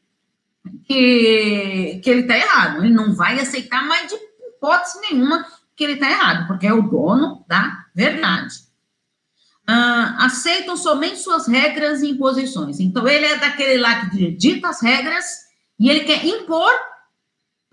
que, 0.85 2.01
que 2.03 2.09
ele 2.11 2.21
está 2.21 2.37
errado. 2.37 2.83
Ele 2.83 2.93
não 2.93 3.15
vai 3.15 3.39
aceitar 3.39 3.83
mais 3.83 4.07
de 4.07 4.15
hipótese 4.47 5.01
nenhuma 5.01 5.43
que 5.75 5.83
ele 5.83 5.93
está 5.93 6.07
errado, 6.07 6.45
porque 6.45 6.67
é 6.67 6.73
o 6.73 6.83
dono 6.83 7.43
da 7.47 7.83
verdade. 7.95 8.53
Ah, 9.65 10.17
aceitam 10.19 10.77
somente 10.77 11.17
suas 11.17 11.47
regras 11.47 12.03
e 12.03 12.11
imposições. 12.11 12.79
Então, 12.79 13.07
ele 13.07 13.25
é 13.25 13.37
daquele 13.37 13.79
lá 13.79 14.07
que 14.07 14.29
dita 14.33 14.69
as 14.69 14.83
regras 14.83 15.25
e 15.79 15.89
ele 15.89 16.01
quer 16.01 16.23
impor 16.23 16.71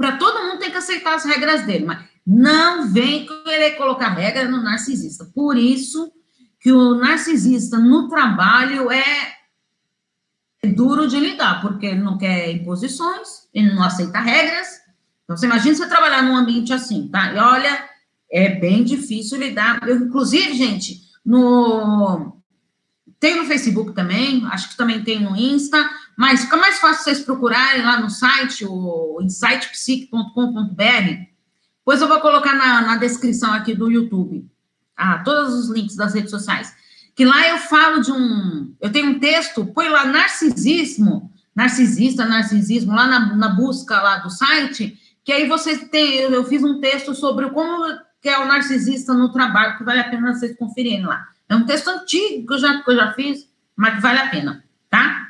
para 0.00 0.16
todo 0.16 0.46
mundo 0.46 0.58
tem 0.58 0.70
que 0.70 0.78
aceitar 0.78 1.14
as 1.14 1.26
regras 1.26 1.66
dele, 1.66 1.84
mas 1.84 2.02
não 2.26 2.90
vem 2.90 3.26
querer 3.26 3.72
colocar 3.72 4.08
regra 4.08 4.48
no 4.48 4.62
narcisista. 4.62 5.26
Por 5.34 5.58
isso 5.58 6.10
que 6.58 6.72
o 6.72 6.94
narcisista 6.94 7.78
no 7.78 8.08
trabalho 8.08 8.90
é 8.90 9.04
duro 10.74 11.06
de 11.06 11.20
lidar, 11.20 11.60
porque 11.60 11.84
ele 11.84 12.00
não 12.00 12.16
quer 12.16 12.50
imposições, 12.50 13.46
ele 13.52 13.74
não 13.74 13.82
aceita 13.82 14.20
regras. 14.20 14.80
Então, 15.24 15.36
você 15.36 15.44
imagina 15.44 15.74
você 15.74 15.86
trabalhar 15.86 16.22
num 16.22 16.34
ambiente 16.34 16.72
assim, 16.72 17.06
tá? 17.08 17.34
E 17.34 17.36
olha, 17.36 17.84
é 18.32 18.48
bem 18.48 18.82
difícil 18.82 19.38
lidar. 19.38 19.86
Eu, 19.86 19.96
inclusive, 19.96 20.54
gente, 20.54 20.98
no 21.22 22.40
tem 23.18 23.36
no 23.36 23.44
Facebook 23.44 23.92
também, 23.92 24.46
acho 24.46 24.70
que 24.70 24.78
também 24.78 25.04
tem 25.04 25.20
no 25.20 25.36
Insta, 25.36 25.90
Mas 26.20 26.42
fica 26.42 26.58
mais 26.58 26.78
fácil 26.78 27.02
vocês 27.02 27.20
procurarem 27.20 27.80
lá 27.80 27.98
no 27.98 28.10
site, 28.10 28.66
o 28.66 29.20
insightpsique.com.br. 29.22 31.24
Pois 31.82 32.02
eu 32.02 32.08
vou 32.08 32.20
colocar 32.20 32.52
na, 32.52 32.82
na 32.82 32.98
descrição 32.98 33.54
aqui 33.54 33.74
do 33.74 33.90
YouTube. 33.90 34.46
Ah, 34.94 35.20
todos 35.20 35.54
os 35.54 35.70
links 35.70 35.96
das 35.96 36.12
redes 36.12 36.30
sociais. 36.30 36.76
Que 37.16 37.24
lá 37.24 37.48
eu 37.48 37.56
falo 37.56 38.02
de 38.02 38.12
um. 38.12 38.74
Eu 38.82 38.92
tenho 38.92 39.12
um 39.12 39.18
texto, 39.18 39.64
põe 39.64 39.88
lá 39.88 40.04
narcisismo, 40.04 41.32
narcisista, 41.56 42.26
narcisismo, 42.26 42.94
lá 42.94 43.06
na, 43.06 43.34
na 43.34 43.48
busca 43.48 43.98
lá 44.02 44.18
do 44.18 44.28
site, 44.28 44.98
que 45.24 45.32
aí 45.32 45.48
vocês 45.48 45.88
têm. 45.88 46.18
Eu 46.18 46.44
fiz 46.44 46.62
um 46.62 46.82
texto 46.82 47.14
sobre 47.14 47.48
como 47.48 47.98
que 48.20 48.28
é 48.28 48.38
o 48.38 48.44
narcisista 48.44 49.14
no 49.14 49.32
trabalho, 49.32 49.78
que 49.78 49.84
vale 49.84 50.00
a 50.00 50.10
pena 50.10 50.34
vocês 50.34 50.54
conferirem 50.54 51.06
lá. 51.06 51.28
É 51.48 51.56
um 51.56 51.64
texto 51.64 51.88
antigo 51.88 52.46
que 52.46 52.52
eu 52.52 52.58
já, 52.58 52.82
que 52.82 52.90
eu 52.90 52.96
já 52.96 53.14
fiz, 53.14 53.48
mas 53.74 53.94
que 53.94 54.02
vale 54.02 54.18
a 54.18 54.28
pena, 54.28 54.62
tá? 54.90 55.29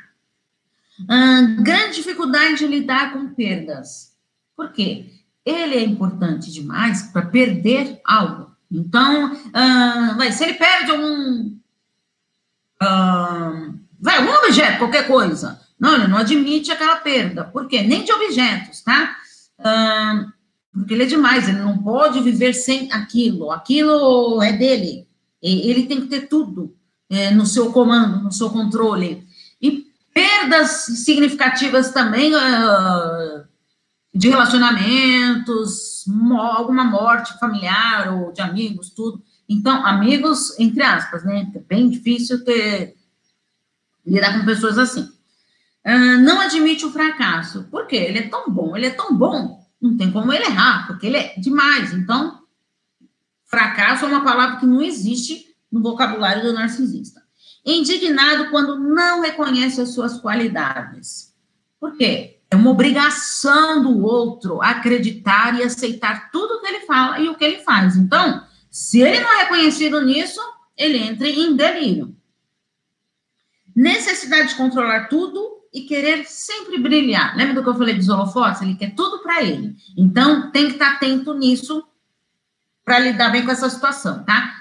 Hum, 1.09 1.63
grande 1.63 1.95
dificuldade 1.95 2.57
de 2.57 2.67
lidar 2.67 3.13
com 3.13 3.33
perdas. 3.33 4.11
Por 4.55 4.71
quê? 4.71 5.05
Ele 5.45 5.75
é 5.75 5.83
importante 5.83 6.51
demais 6.51 7.03
para 7.03 7.25
perder 7.25 7.99
algo. 8.05 8.51
Então, 8.71 9.31
hum, 9.33 10.31
se 10.31 10.43
ele 10.43 10.53
perde 10.53 10.91
algum. 10.91 11.59
Hum, 12.81 13.79
vai, 13.99 14.17
algum 14.17 14.33
objeto, 14.45 14.77
qualquer 14.77 15.07
coisa. 15.07 15.59
Não, 15.79 15.95
ele 15.95 16.07
não 16.07 16.17
admite 16.17 16.71
aquela 16.71 16.97
perda. 16.97 17.43
Por 17.43 17.67
quê? 17.67 17.81
Nem 17.81 18.03
de 18.03 18.11
objetos, 18.11 18.81
tá? 18.81 19.17
Porque 20.71 20.93
ele 20.93 21.03
é 21.03 21.07
demais, 21.07 21.49
ele 21.49 21.59
não 21.59 21.77
pode 21.79 22.21
viver 22.21 22.53
sem 22.53 22.91
aquilo. 22.91 23.51
Aquilo 23.51 24.41
é 24.41 24.53
dele. 24.53 25.07
Ele 25.41 25.87
tem 25.87 26.01
que 26.01 26.07
ter 26.07 26.27
tudo 26.27 26.75
é, 27.09 27.31
no 27.31 27.45
seu 27.45 27.71
comando, 27.71 28.23
no 28.23 28.31
seu 28.31 28.49
controle. 28.49 29.27
E 29.61 29.90
perdas 30.13 30.69
significativas 31.03 31.91
também 31.91 32.33
uh, 32.35 33.43
de 34.13 34.29
relacionamentos, 34.29 36.05
alguma 36.37 36.83
morte 36.83 37.37
familiar 37.39 38.13
ou 38.13 38.31
de 38.31 38.41
amigos, 38.41 38.89
tudo. 38.89 39.23
Então, 39.47 39.85
amigos, 39.85 40.57
entre 40.59 40.83
aspas, 40.83 41.23
né? 41.23 41.51
É 41.55 41.59
bem 41.59 41.89
difícil 41.89 42.43
ter 42.43 42.95
lidar 44.05 44.37
com 44.37 44.45
pessoas 44.45 44.77
assim. 44.77 45.09
Uh, 45.85 46.19
não 46.23 46.39
admite 46.39 46.85
o 46.85 46.91
fracasso. 46.91 47.63
Por 47.71 47.87
quê? 47.87 47.95
Ele 47.95 48.19
é 48.19 48.29
tão 48.29 48.49
bom, 48.49 48.75
ele 48.75 48.87
é 48.87 48.91
tão 48.91 49.15
bom 49.15 49.61
não 49.81 49.97
tem 49.97 50.11
como 50.11 50.31
ele 50.31 50.45
errar, 50.45 50.85
porque 50.85 51.07
ele 51.07 51.17
é 51.17 51.33
demais. 51.39 51.91
Então, 51.93 52.43
fracasso 53.45 54.05
é 54.05 54.07
uma 54.07 54.23
palavra 54.23 54.57
que 54.57 54.65
não 54.65 54.81
existe 54.81 55.55
no 55.71 55.81
vocabulário 55.81 56.43
do 56.43 56.53
narcisista. 56.53 57.20
Indignado 57.65 58.49
quando 58.49 58.77
não 58.77 59.21
reconhece 59.21 59.79
as 59.81 59.93
suas 59.93 60.19
qualidades. 60.19 61.33
Por 61.79 61.95
quê? 61.95 62.39
É 62.49 62.55
uma 62.55 62.71
obrigação 62.71 63.81
do 63.81 64.03
outro 64.03 64.61
acreditar 64.61 65.57
e 65.57 65.63
aceitar 65.63 66.31
tudo 66.31 66.59
que 66.59 66.67
ele 66.67 66.81
fala 66.81 67.19
e 67.19 67.29
o 67.29 67.35
que 67.35 67.43
ele 67.43 67.59
faz. 67.59 67.95
Então, 67.95 68.43
se 68.69 68.99
ele 68.99 69.19
não 69.19 69.33
é 69.33 69.43
reconhecido 69.43 70.01
nisso, 70.01 70.41
ele 70.75 70.97
entra 70.97 71.27
em 71.27 71.55
delírio. 71.55 72.15
Necessidade 73.75 74.49
de 74.49 74.55
controlar 74.55 75.07
tudo 75.07 75.61
e 75.73 75.81
querer 75.81 76.25
sempre 76.25 76.77
brilhar. 76.77 77.37
Lembra 77.37 77.53
do 77.53 77.63
que 77.63 77.69
eu 77.69 77.77
falei 77.77 77.95
dos 77.95 78.09
holofotes? 78.09 78.61
Ele 78.61 78.75
quer 78.75 78.93
tudo 78.95 79.19
para 79.19 79.41
ele. 79.43 79.75
Então, 79.95 80.51
tem 80.51 80.67
que 80.67 80.73
estar 80.73 80.91
tá 80.91 80.95
atento 80.97 81.33
nisso 81.33 81.83
para 82.83 82.99
lidar 82.99 83.29
bem 83.29 83.45
com 83.45 83.51
essa 83.51 83.69
situação, 83.69 84.23
tá? 84.25 84.53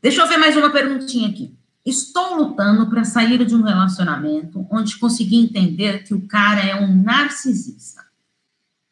Deixa 0.00 0.22
eu 0.22 0.26
ver 0.26 0.38
mais 0.38 0.56
uma 0.56 0.70
perguntinha 0.70 1.28
aqui. 1.28 1.54
Estou 1.86 2.34
lutando 2.34 2.90
para 2.90 3.04
sair 3.04 3.44
de 3.46 3.54
um 3.54 3.62
relacionamento 3.62 4.66
onde 4.70 4.98
consegui 4.98 5.36
entender 5.36 6.02
que 6.02 6.12
o 6.12 6.26
cara 6.26 6.60
é 6.60 6.74
um 6.74 7.02
narcisista. 7.02 8.04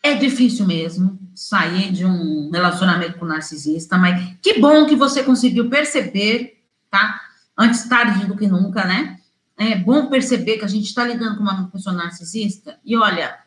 É 0.03 0.15
difícil 0.15 0.67
mesmo 0.67 1.19
sair 1.35 1.91
de 1.91 2.07
um 2.07 2.51
relacionamento 2.51 3.19
com 3.19 3.25
um 3.25 3.29
narcisista, 3.29 3.99
mas 3.99 4.37
que 4.41 4.61
bom 4.61 4.87
que 4.87 4.95
você 4.95 5.25
conseguiu 5.25 5.69
perceber, 5.69 6.63
tá? 6.89 7.21
Antes 7.59 7.89
tarde 7.89 8.27
do 8.27 8.37
que 8.37 8.47
nunca, 8.47 8.85
né? 8.85 9.19
é 9.57 9.77
bom 9.77 10.07
perceber 10.09 10.59
que 10.59 10.65
a 10.65 10.69
gente 10.69 10.87
está 10.87 11.05
lidando 11.05 11.37
com 11.37 11.43
uma 11.43 11.69
pessoa 11.69 11.95
narcisista. 11.95 12.79
E 12.85 12.97
olha, 12.97 13.39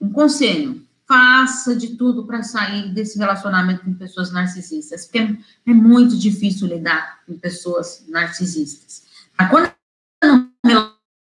um 0.00 0.10
conselho: 0.10 0.83
faça 1.06 1.76
de 1.76 1.96
tudo 1.96 2.26
para 2.26 2.42
sair 2.42 2.92
desse 2.92 3.18
relacionamento 3.18 3.84
com 3.84 3.94
pessoas 3.94 4.32
narcisistas, 4.32 5.04
porque 5.04 5.18
é, 5.66 5.74
muito 5.74 6.16
difícil 6.16 6.66
lidar 6.66 7.20
com 7.26 7.38
pessoas 7.38 8.04
narcisistas. 8.08 9.04
Quando 9.50 9.72
é 10.22 10.32
um 10.32 10.50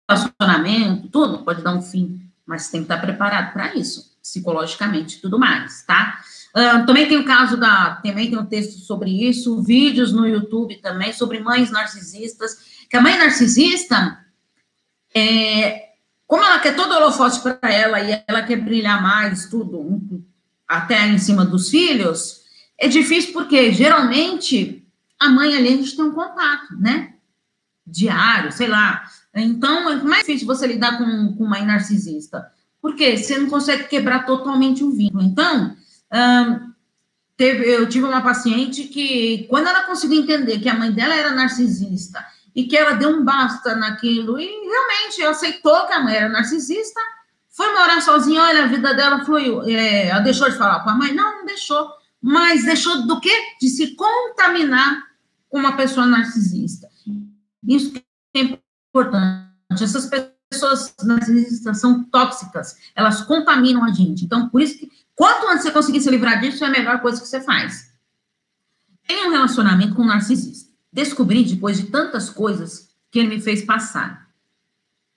relacionamento, 0.08 1.08
tudo 1.08 1.44
pode 1.44 1.62
dar 1.62 1.74
um 1.74 1.82
fim, 1.82 2.20
mas 2.46 2.70
tem 2.70 2.80
que 2.80 2.84
estar 2.84 3.00
preparado 3.00 3.52
para 3.52 3.74
isso, 3.74 4.16
psicologicamente 4.22 5.16
e 5.16 5.20
tudo 5.20 5.38
mais, 5.38 5.82
tá? 5.82 6.20
Uh, 6.54 6.86
também 6.86 7.08
tem 7.08 7.18
o 7.18 7.24
caso 7.24 7.56
da. 7.56 7.96
Também 7.96 8.30
tem 8.30 8.38
um 8.38 8.46
texto 8.46 8.78
sobre 8.78 9.10
isso, 9.28 9.60
vídeos 9.60 10.12
no 10.12 10.24
YouTube 10.24 10.76
também 10.76 11.12
sobre 11.12 11.40
mães 11.40 11.68
narcisistas 11.68 12.74
que 12.94 12.96
a 12.96 13.02
mãe 13.02 13.18
narcisista, 13.18 14.24
é, 15.12 15.93
como 16.26 16.44
ela 16.44 16.58
quer 16.58 16.74
todo 16.74 16.94
holofote 16.94 17.40
para 17.40 17.70
ela 17.70 18.00
e 18.00 18.22
ela 18.26 18.42
quer 18.42 18.56
brilhar 18.56 19.02
mais, 19.02 19.48
tudo, 19.48 20.24
até 20.66 21.06
em 21.06 21.18
cima 21.18 21.44
dos 21.44 21.68
filhos, 21.68 22.42
é 22.78 22.88
difícil 22.88 23.32
porque 23.32 23.72
geralmente 23.72 24.86
a 25.18 25.28
mãe 25.28 25.54
ali 25.54 25.68
a 25.68 25.76
gente 25.76 25.96
tem 25.96 26.04
um 26.04 26.12
contato, 26.12 26.76
né? 26.78 27.14
Diário, 27.86 28.50
sei 28.50 28.66
lá. 28.66 29.04
Então 29.34 29.90
é 29.90 30.02
mais 30.02 30.20
difícil 30.20 30.46
você 30.46 30.66
lidar 30.66 30.98
com, 30.98 31.34
com 31.36 31.48
narcisista. 31.48 32.50
Porque 32.80 33.16
você 33.16 33.38
não 33.38 33.48
consegue 33.48 33.84
quebrar 33.84 34.26
totalmente 34.26 34.84
o 34.84 34.90
vínculo. 34.90 35.22
Então, 35.22 35.74
hum, 36.12 36.72
teve, 37.36 37.66
eu 37.66 37.88
tive 37.88 38.04
uma 38.04 38.20
paciente 38.20 38.84
que, 38.84 39.46
quando 39.48 39.68
ela 39.68 39.84
conseguiu 39.84 40.20
entender 40.20 40.58
que 40.58 40.68
a 40.68 40.74
mãe 40.74 40.92
dela 40.92 41.14
era 41.14 41.30
narcisista 41.30 42.24
e 42.54 42.64
que 42.64 42.76
ela 42.76 42.92
deu 42.92 43.10
um 43.10 43.24
basta 43.24 43.74
naquilo 43.74 44.38
e 44.38 44.46
realmente 44.46 45.22
aceitou 45.22 45.86
que 45.86 45.92
a 45.92 46.00
mãe 46.00 46.14
era 46.14 46.28
narcisista, 46.28 47.00
foi 47.48 47.72
morar 47.72 48.00
sozinha, 48.00 48.42
olha, 48.42 48.64
a 48.64 48.66
vida 48.66 48.94
dela 48.94 49.24
fluiu. 49.24 49.62
É, 49.62 50.08
ela 50.08 50.20
deixou 50.20 50.50
de 50.50 50.56
falar 50.56 50.80
com 50.80 50.90
a 50.90 50.94
mãe? 50.94 51.14
Não, 51.14 51.38
não 51.38 51.46
deixou. 51.46 51.88
Mas 52.20 52.64
deixou 52.64 53.06
do 53.06 53.20
quê? 53.20 53.32
De 53.60 53.68
se 53.68 53.94
contaminar 53.94 55.04
com 55.48 55.58
uma 55.58 55.76
pessoa 55.76 56.06
narcisista. 56.06 56.88
Isso 57.66 57.92
que 57.92 58.04
é 58.34 58.58
importante. 58.88 59.52
Essas 59.70 60.10
pessoas 60.50 60.94
narcisistas 61.04 61.80
são 61.80 62.04
tóxicas, 62.04 62.76
elas 62.94 63.22
contaminam 63.22 63.84
a 63.84 63.92
gente. 63.92 64.24
Então, 64.24 64.48
por 64.48 64.60
isso 64.60 64.78
que, 64.78 64.90
quanto 65.14 65.46
antes 65.46 65.62
você 65.62 65.70
conseguir 65.70 66.00
se 66.00 66.10
livrar 66.10 66.40
disso, 66.40 66.64
é 66.64 66.66
a 66.66 66.70
melhor 66.70 67.00
coisa 67.00 67.20
que 67.20 67.26
você 67.26 67.40
faz. 67.40 67.92
Tem 69.06 69.26
um 69.26 69.30
relacionamento 69.30 69.94
com 69.94 70.02
um 70.02 70.06
narcisista. 70.06 70.73
Descobri, 70.94 71.42
depois 71.42 71.76
de 71.76 71.86
tantas 71.86 72.30
coisas 72.30 72.88
que 73.10 73.18
ele 73.18 73.28
me 73.28 73.40
fez 73.40 73.64
passar. 73.64 74.28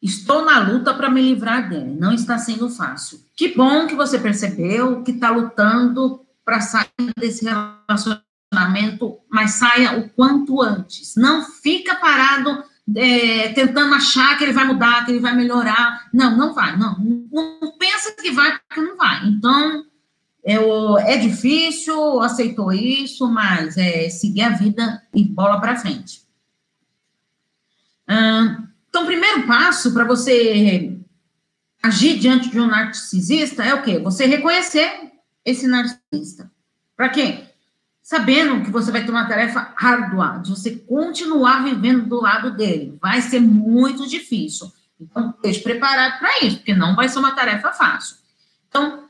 Estou 0.02 0.44
na 0.44 0.60
luta 0.60 0.92
para 0.92 1.08
me 1.08 1.22
livrar 1.22 1.70
dele. 1.70 1.96
Não 2.00 2.12
está 2.12 2.40
sendo 2.40 2.68
fácil. 2.68 3.20
Que 3.36 3.56
bom 3.56 3.86
que 3.86 3.94
você 3.94 4.18
percebeu 4.18 5.04
que 5.04 5.12
está 5.12 5.30
lutando 5.30 6.26
para 6.44 6.62
sair 6.62 7.14
desse 7.16 7.46
relacionamento, 7.46 9.20
mas 9.30 9.52
saia 9.52 10.00
o 10.00 10.10
quanto 10.10 10.64
antes. 10.64 11.16
Não 11.16 11.46
fica 11.46 11.94
parado 11.94 12.64
é, 12.96 13.50
tentando 13.50 13.94
achar 13.94 14.36
que 14.36 14.46
ele 14.46 14.54
vai 14.54 14.66
mudar, 14.66 15.06
que 15.06 15.12
ele 15.12 15.20
vai 15.20 15.36
melhorar. 15.36 16.08
Não, 16.12 16.36
não 16.36 16.56
vai. 16.56 16.76
Não, 16.76 16.98
não 17.00 17.78
pensa 17.78 18.16
que 18.20 18.32
vai, 18.32 18.58
porque 18.58 18.82
não 18.82 18.98
vai. 18.98 19.28
Então, 19.28 19.86
eu, 20.48 20.98
é 21.00 21.18
difícil, 21.18 22.22
aceitou 22.22 22.72
isso, 22.72 23.30
mas 23.30 23.76
é 23.76 24.10
seguir 24.10 24.44
a 24.44 24.52
vida 24.52 25.04
e 25.14 25.22
bola 25.26 25.60
para 25.60 25.76
frente. 25.76 26.22
então, 28.88 29.04
o 29.04 29.06
primeiro 29.06 29.46
passo 29.46 29.94
para 29.94 30.06
você 30.06 30.98
agir 31.84 32.18
diante 32.18 32.50
de 32.50 32.62
um 32.62 32.66
narcisista 32.66 33.62
é 33.62 33.74
o 33.74 33.82
quê? 33.82 34.00
Você 34.00 34.26
reconhecer 34.26 35.12
esse 35.44 35.68
narcisista. 35.68 36.50
Para 36.96 37.10
quê? 37.10 37.44
Sabendo 38.02 38.64
que 38.64 38.72
você 38.72 38.90
vai 38.90 39.04
ter 39.04 39.12
uma 39.12 39.28
tarefa 39.28 39.74
árdua, 39.76 40.38
de 40.38 40.52
você 40.52 40.78
continuar 40.78 41.66
vivendo 41.66 42.08
do 42.08 42.22
lado 42.22 42.56
dele. 42.56 42.98
Vai 43.02 43.22
ser 43.22 43.42
muito 43.42 44.08
difícil. 44.08 44.72
Então, 44.98 45.32
esteja 45.36 45.62
preparado 45.62 46.20
para 46.20 46.40
isso, 46.46 46.56
porque 46.56 46.74
não 46.74 46.96
vai 46.96 47.10
ser 47.10 47.20
uma 47.20 47.36
tarefa 47.36 47.74
fácil. 47.74 48.16
Então, 48.70 49.07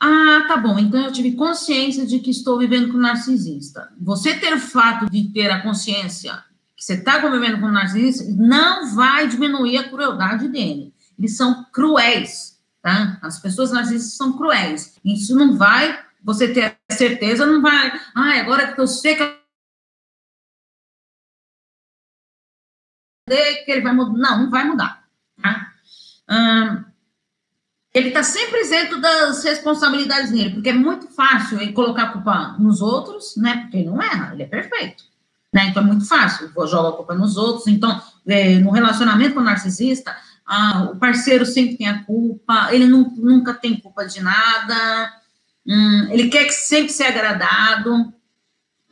ah, 0.00 0.46
tá 0.48 0.56
bom. 0.56 0.78
Então 0.78 1.04
eu 1.04 1.12
tive 1.12 1.32
consciência 1.32 2.06
de 2.06 2.20
que 2.20 2.30
estou 2.30 2.58
vivendo 2.58 2.90
com 2.90 2.96
um 2.96 3.02
narcisista. 3.02 3.92
Você 4.00 4.34
ter 4.34 4.54
o 4.54 4.58
fato 4.58 5.10
de 5.10 5.30
ter 5.30 5.50
a 5.50 5.60
consciência 5.60 6.42
que 6.74 6.82
você 6.82 6.94
está 6.94 7.20
convivendo 7.20 7.60
com 7.60 7.66
um 7.66 7.72
narcisista 7.72 8.24
não 8.30 8.94
vai 8.94 9.28
diminuir 9.28 9.76
a 9.76 9.88
crueldade 9.90 10.48
dele. 10.48 10.94
Eles 11.18 11.36
são 11.36 11.66
cruéis, 11.70 12.58
tá? 12.80 13.18
As 13.20 13.38
pessoas 13.38 13.70
narcisistas 13.70 14.16
são 14.16 14.32
cruéis. 14.32 14.98
Isso 15.04 15.36
não 15.36 15.58
vai, 15.58 16.02
você 16.24 16.48
ter 16.48 16.78
certeza, 16.90 17.44
não 17.44 17.60
vai. 17.60 17.92
Ah, 18.14 18.40
agora 18.40 18.72
que 18.72 18.80
eu 18.80 18.86
sei 18.86 19.14
que 19.16 19.40
que 23.28 23.70
ele 23.70 23.82
vai 23.82 23.92
mudar. 23.92 24.18
Não, 24.18 24.44
não 24.44 24.50
vai 24.50 24.64
mudar. 24.64 25.04
Tá? 25.42 25.72
hum, 26.30 26.84
ele 27.92 28.08
está 28.08 28.22
sempre 28.22 28.60
isento 28.60 29.00
das 29.00 29.42
responsabilidades 29.42 30.30
dele, 30.30 30.50
porque 30.50 30.68
é 30.68 30.74
muito 30.74 31.08
fácil 31.08 31.60
ele 31.60 31.72
colocar 31.72 32.04
a 32.04 32.12
culpa 32.12 32.56
nos 32.58 32.80
outros, 32.80 33.36
né? 33.36 33.62
Porque 33.62 33.78
ele 33.78 33.90
não 33.90 34.00
erra, 34.00 34.32
ele 34.32 34.44
é 34.44 34.46
perfeito. 34.46 35.04
Né? 35.52 35.66
Então 35.66 35.82
é 35.82 35.86
muito 35.86 36.06
fácil, 36.06 36.50
vou 36.54 36.66
jogar 36.68 36.90
a 36.90 36.92
culpa 36.92 37.14
nos 37.14 37.36
outros. 37.36 37.66
Então, 37.66 38.00
é, 38.26 38.58
no 38.58 38.70
relacionamento 38.70 39.34
com 39.34 39.40
o 39.40 39.44
narcisista, 39.44 40.16
o 40.92 40.96
parceiro 40.96 41.44
sempre 41.44 41.76
tem 41.76 41.88
a 41.88 42.04
culpa, 42.04 42.68
ele 42.72 42.86
nunca 42.86 43.54
tem 43.54 43.80
culpa 43.80 44.04
de 44.04 44.20
nada, 44.20 45.12
hum, 45.66 46.08
ele 46.10 46.28
quer 46.28 46.44
que 46.44 46.52
sempre 46.52 46.92
ser 46.92 47.04
agradado. 47.04 48.12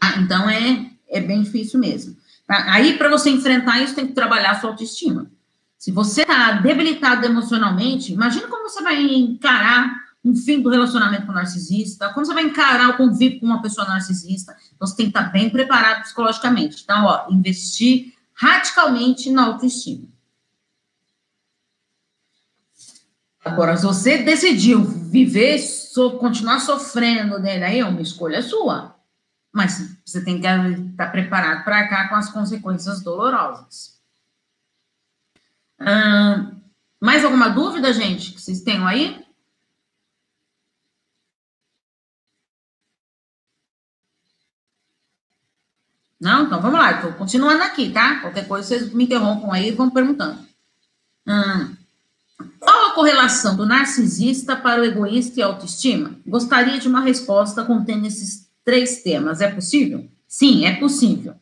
Ah, 0.00 0.18
então 0.18 0.48
é, 0.48 0.90
é 1.08 1.20
bem 1.20 1.42
difícil 1.42 1.78
mesmo. 1.80 2.16
Aí, 2.48 2.96
para 2.96 3.10
você 3.10 3.30
enfrentar 3.30 3.80
isso, 3.80 3.94
tem 3.94 4.06
que 4.06 4.14
trabalhar 4.14 4.52
a 4.52 4.60
sua 4.60 4.70
autoestima. 4.70 5.30
Se 5.78 5.92
você 5.92 6.22
está 6.22 6.52
debilitado 6.54 7.24
emocionalmente, 7.24 8.12
imagina 8.12 8.48
como 8.48 8.68
você 8.68 8.82
vai 8.82 9.00
encarar 9.00 10.08
um 10.24 10.34
fim 10.34 10.60
do 10.60 10.68
relacionamento 10.68 11.24
com 11.24 11.32
o 11.32 11.34
narcisista, 11.34 12.12
como 12.12 12.26
você 12.26 12.34
vai 12.34 12.42
encarar 12.42 12.90
o 12.90 12.96
convívio 12.96 13.38
com 13.38 13.46
uma 13.46 13.62
pessoa 13.62 13.86
narcisista. 13.86 14.56
Então, 14.74 14.86
você 14.86 14.96
tem 14.96 15.06
que 15.06 15.10
estar 15.10 15.26
tá 15.26 15.30
bem 15.30 15.48
preparado 15.48 16.02
psicologicamente. 16.02 16.82
Então, 16.82 17.04
ó, 17.04 17.26
investir 17.30 18.12
radicalmente 18.34 19.30
na 19.30 19.46
autoestima. 19.46 20.08
Agora, 23.44 23.76
se 23.76 23.86
você 23.86 24.18
decidiu 24.18 24.84
viver, 24.84 25.58
so, 25.60 26.18
continuar 26.18 26.58
sofrendo 26.58 27.40
dele, 27.40 27.64
aí 27.64 27.78
é 27.78 27.84
uma 27.84 28.02
escolha 28.02 28.42
sua. 28.42 28.96
Mas 29.52 29.96
você 30.04 30.22
tem 30.24 30.40
que 30.40 30.46
estar 30.46 31.06
preparado 31.06 31.64
para 31.64 31.88
cá 31.88 32.08
com 32.08 32.16
as 32.16 32.28
consequências 32.30 33.00
dolorosas. 33.00 33.97
Mais 37.00 37.24
alguma 37.24 37.48
dúvida, 37.48 37.92
gente, 37.92 38.32
que 38.32 38.40
vocês 38.40 38.62
tenham 38.62 38.86
aí? 38.86 39.24
Não? 46.20 46.46
Então 46.46 46.60
vamos 46.60 46.78
lá, 46.78 46.92
estou 46.92 47.12
continuando 47.12 47.62
aqui, 47.62 47.90
tá? 47.90 48.20
Qualquer 48.20 48.46
coisa 48.48 48.66
vocês 48.66 48.92
me 48.92 49.04
interrompam 49.04 49.52
aí 49.52 49.68
e 49.68 49.72
vão 49.72 49.88
perguntando. 49.88 50.44
Hum, 51.26 51.76
qual 52.58 52.90
a 52.90 52.94
correlação 52.94 53.56
do 53.56 53.64
narcisista 53.64 54.56
para 54.56 54.80
o 54.80 54.84
egoísta 54.84 55.38
e 55.38 55.42
autoestima? 55.42 56.18
Gostaria 56.26 56.78
de 56.78 56.88
uma 56.88 57.00
resposta 57.00 57.64
contendo 57.64 58.06
esses 58.06 58.48
três 58.64 59.02
temas. 59.02 59.40
É 59.40 59.48
possível? 59.48 60.08
Sim, 60.26 60.66
é 60.66 60.74
possível. 60.74 61.34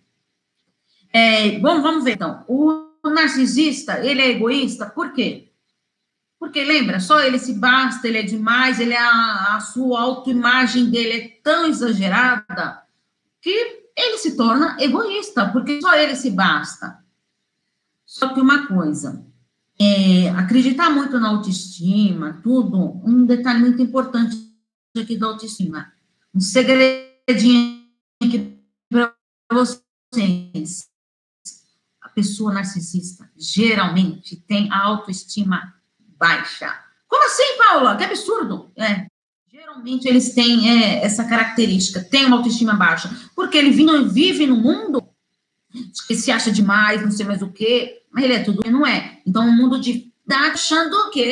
É, 1.13 1.59
bom, 1.59 1.81
vamos 1.81 2.05
ver 2.05 2.13
então. 2.13 2.45
O 2.47 2.86
o 3.07 3.11
narcisista, 3.11 4.05
ele 4.05 4.21
é 4.21 4.31
egoísta, 4.31 4.87
por 4.87 5.13
quê? 5.13 5.49
Porque 6.39 6.65
lembra, 6.65 7.01
só 7.01 7.21
ele 7.21 7.39
se 7.39 7.55
basta, 7.55 8.07
ele 8.07 8.19
é 8.19 8.23
demais, 8.23 8.81
ele 8.81 8.93
é 8.93 8.99
a, 8.99 9.57
a 9.57 9.61
sua 9.61 10.01
autoimagem 10.01 10.91
dele 10.91 11.13
é 11.13 11.29
tão 11.43 11.67
exagerada 11.67 12.83
que 13.41 13.51
ele 13.97 14.19
se 14.19 14.37
torna 14.37 14.77
egoísta, 14.81 15.49
porque 15.51 15.81
só 15.81 15.95
ele 15.95 16.17
se 16.17 16.31
basta. 16.31 16.99
Só 18.05 18.35
que 18.35 18.41
uma 18.41 18.67
coisa, 18.67 19.25
é, 19.79 20.29
acreditar 20.31 20.91
muito 20.91 21.19
na 21.19 21.29
autoestima, 21.29 22.41
tudo, 22.43 23.01
um 23.05 23.25
detalhe 23.25 23.61
muito 23.61 23.81
importante 23.81 24.37
aqui 24.97 25.17
da 25.17 25.27
autoestima, 25.27 25.93
um 26.35 26.41
segredinho 26.41 27.87
aqui 28.23 28.59
para 28.91 29.15
vocês 29.53 30.96
pessoa 32.17 32.51
narcisista 32.51 33.31
geralmente 33.37 34.37
tem 34.49 34.73
a 34.73 34.83
autoestima 34.83 35.75
baixa. 36.19 36.75
Como 37.07 37.27
assim, 37.27 37.59
Paula? 37.59 37.95
Que 37.95 38.05
absurdo! 38.05 38.73
É, 38.75 39.07
geralmente 39.53 40.09
eles 40.09 40.35
têm 40.35 40.83
é, 40.83 41.05
essa 41.05 41.25
característica, 41.25 42.03
tem 42.03 42.25
uma 42.25 42.39
autoestima 42.39 42.73
baixa, 42.73 43.15
porque 43.37 43.59
ele 43.59 43.71
vive 43.71 44.47
no 44.47 44.57
mundo 44.57 45.07
que 46.09 46.15
se 46.15 46.33
acha 46.33 46.51
demais, 46.51 47.03
não 47.03 47.11
sei 47.11 47.27
mais 47.27 47.43
o 47.43 47.53
quê, 47.53 48.01
mas 48.11 48.25
ele 48.25 48.33
é 48.33 48.43
tudo 48.43 48.67
e 48.67 48.71
não 48.71 48.87
é. 48.87 49.21
Então, 49.27 49.47
um 49.47 49.55
mundo 49.55 49.79
de 49.79 50.11
tá 50.27 50.53
achando 50.53 51.11
que, 51.11 51.23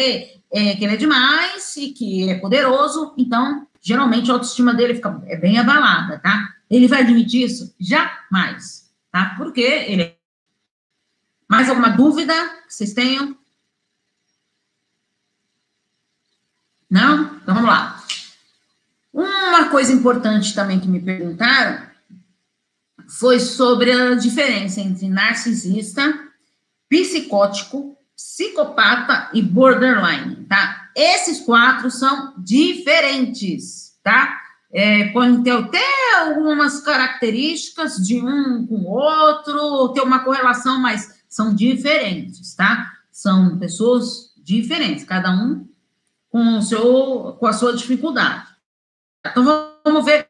é, 0.53 0.77
que 0.77 0.85
ele 0.85 0.95
é 0.95 0.97
demais 0.99 1.75
e 1.79 1.93
que 1.93 2.29
é 2.29 2.35
poderoso, 2.39 3.15
então, 3.17 3.67
geralmente 3.81 4.31
a 4.31 4.35
autoestima 4.35 4.75
dele 4.75 4.97
fica 4.97 5.23
é 5.29 5.37
bem 5.39 5.59
abalada, 5.59 6.19
tá? 6.19 6.47
Ele 6.69 6.87
vai 6.87 7.01
admitir 7.01 7.47
isso? 7.47 7.75
Jamais, 7.81 8.91
tá? 9.11 9.35
Porque 9.39 9.63
ele 9.63 10.14
mais 11.55 11.69
alguma 11.69 11.91
dúvida 11.91 12.35
que 12.67 12.75
vocês 12.75 12.93
tenham? 12.93 13.37
Não? 16.91 17.37
Então 17.37 17.55
vamos 17.55 17.71
lá. 17.71 18.03
Uma 19.13 19.69
coisa 19.69 19.93
importante 19.93 20.53
também 20.53 20.81
que 20.81 20.89
me 20.89 21.01
perguntaram 21.01 21.87
foi 23.09 23.39
sobre 23.39 23.93
a 23.93 24.15
diferença 24.17 24.81
entre 24.81 25.09
narcisista, 25.09 26.19
psicótico, 26.89 27.97
psicopata 28.17 29.31
e 29.33 29.41
borderline, 29.41 30.45
tá? 30.47 30.91
Esses 30.97 31.41
quatro 31.41 31.89
são 31.89 32.35
diferentes, 32.39 33.97
tá? 34.03 34.41
É, 34.73 35.05
podem 35.11 35.41
ter 35.41 35.53
até 35.53 36.19
algumas 36.19 36.81
características 36.81 37.97
de 37.97 38.21
um 38.21 38.67
com 38.67 38.75
o 38.75 38.91
outro, 38.91 39.93
ter 39.93 40.01
uma 40.01 40.25
correlação, 40.25 40.81
mas 40.81 41.14
são 41.35 41.53
diferentes, 41.53 42.55
tá? 42.55 42.93
São 43.11 43.59
pessoas 43.59 44.33
diferentes, 44.37 45.05
cada 45.05 45.33
um 45.33 45.67
com, 46.29 46.59
o 46.59 46.63
seu, 46.63 47.37
com 47.41 47.47
a 47.49 47.53
sua 47.53 47.75
dificuldade. 47.75 48.47
Então, 49.27 49.43
vamos 49.85 50.05
ver 50.05 50.29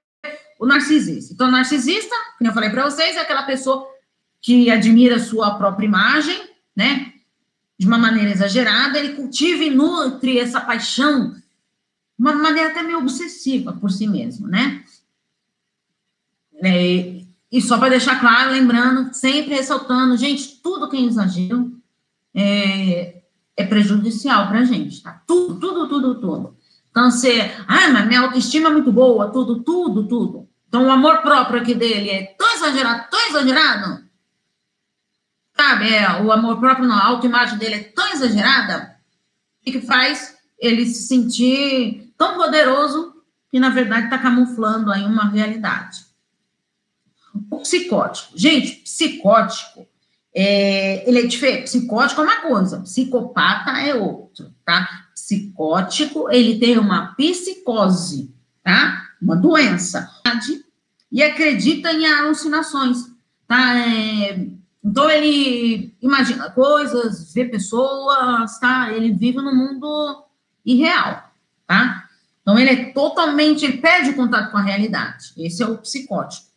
o 0.58 0.64
narcisista. 0.64 1.34
Então, 1.34 1.48
o 1.48 1.50
narcisista, 1.50 2.14
como 2.38 2.48
eu 2.48 2.54
falei 2.54 2.70
para 2.70 2.88
vocês, 2.88 3.16
é 3.16 3.20
aquela 3.20 3.42
pessoa 3.42 3.86
que 4.40 4.70
admira 4.70 5.18
sua 5.18 5.56
própria 5.58 5.84
imagem, 5.84 6.40
né? 6.74 7.12
De 7.78 7.86
uma 7.86 7.98
maneira 7.98 8.30
exagerada, 8.30 8.98
ele 8.98 9.12
cultiva 9.12 9.62
e 9.62 9.68
nutre 9.68 10.38
essa 10.38 10.58
paixão 10.58 11.36
uma 12.18 12.32
maneira 12.32 12.70
até 12.70 12.82
meio 12.82 13.00
obsessiva 13.00 13.74
por 13.74 13.90
si 13.90 14.06
mesmo, 14.06 14.48
né? 14.48 14.82
É, 16.62 17.13
e 17.54 17.62
só 17.62 17.78
para 17.78 17.90
deixar 17.90 18.18
claro, 18.18 18.50
lembrando, 18.50 19.14
sempre 19.14 19.54
ressaltando, 19.54 20.16
gente, 20.16 20.60
tudo 20.60 20.90
que 20.90 20.96
é 20.96 21.00
exagero 21.02 21.72
é, 22.34 23.22
é 23.56 23.64
prejudicial 23.64 24.48
para 24.48 24.58
a 24.58 24.64
gente, 24.64 25.00
tá? 25.00 25.22
Tudo, 25.24 25.60
tudo, 25.60 25.88
tudo, 25.88 26.20
tudo. 26.20 26.56
Então, 26.90 27.08
você, 27.12 27.52
ah, 27.68 27.90
mas 27.92 28.08
minha 28.08 28.22
autoestima 28.22 28.70
é 28.70 28.72
muito 28.72 28.90
boa, 28.90 29.30
tudo, 29.30 29.62
tudo, 29.62 30.08
tudo. 30.08 30.48
Então, 30.66 30.84
o 30.84 30.90
amor 30.90 31.18
próprio 31.18 31.60
aqui 31.60 31.76
dele 31.76 32.10
é 32.10 32.34
tão 32.36 32.54
exagerado, 32.54 33.08
tão 33.08 33.28
exagerado. 33.28 34.04
Sabe, 35.56 35.94
é, 35.94 36.22
o 36.22 36.32
amor 36.32 36.58
próprio, 36.58 36.88
não, 36.88 36.96
a 36.96 37.06
autoimagem 37.06 37.56
dele 37.56 37.74
é 37.76 37.84
tão 37.84 38.08
exagerada 38.14 38.96
que, 39.62 39.70
que 39.70 39.80
faz 39.80 40.36
ele 40.58 40.86
se 40.86 41.06
sentir 41.06 42.12
tão 42.18 42.34
poderoso 42.34 43.14
que, 43.48 43.60
na 43.60 43.68
verdade, 43.68 44.06
está 44.06 44.18
camuflando 44.18 44.90
aí 44.90 45.04
uma 45.04 45.28
realidade. 45.28 46.03
O 47.50 47.58
psicótico. 47.58 48.32
Gente, 48.36 48.76
psicótico, 48.76 49.86
é, 50.34 51.08
ele 51.08 51.20
é 51.20 51.26
diferente. 51.26 51.64
Psicótico 51.64 52.20
é 52.20 52.24
uma 52.24 52.40
coisa, 52.42 52.80
psicopata 52.80 53.70
é 53.80 53.94
outro, 53.94 54.52
tá? 54.64 55.06
Psicótico, 55.14 56.30
ele 56.30 56.58
tem 56.58 56.78
uma 56.78 57.14
psicose, 57.14 58.34
tá? 58.62 59.08
Uma 59.20 59.36
doença. 59.36 60.10
E 61.10 61.22
acredita 61.22 61.92
em 61.92 62.06
alucinações, 62.06 62.98
tá? 63.46 63.78
É, 63.78 64.46
então, 64.84 65.10
ele 65.10 65.94
imagina 66.02 66.50
coisas, 66.50 67.32
vê 67.32 67.46
pessoas, 67.46 68.58
tá? 68.58 68.92
Ele 68.92 69.12
vive 69.12 69.38
no 69.38 69.54
mundo 69.54 70.26
irreal, 70.64 71.30
tá? 71.66 72.04
Então, 72.42 72.58
ele 72.58 72.70
é 72.70 72.92
totalmente, 72.92 73.64
ele 73.64 73.78
perde 73.78 74.10
o 74.10 74.16
contato 74.16 74.50
com 74.50 74.58
a 74.58 74.62
realidade. 74.62 75.32
Esse 75.38 75.62
é 75.62 75.66
o 75.66 75.78
psicótico. 75.78 76.53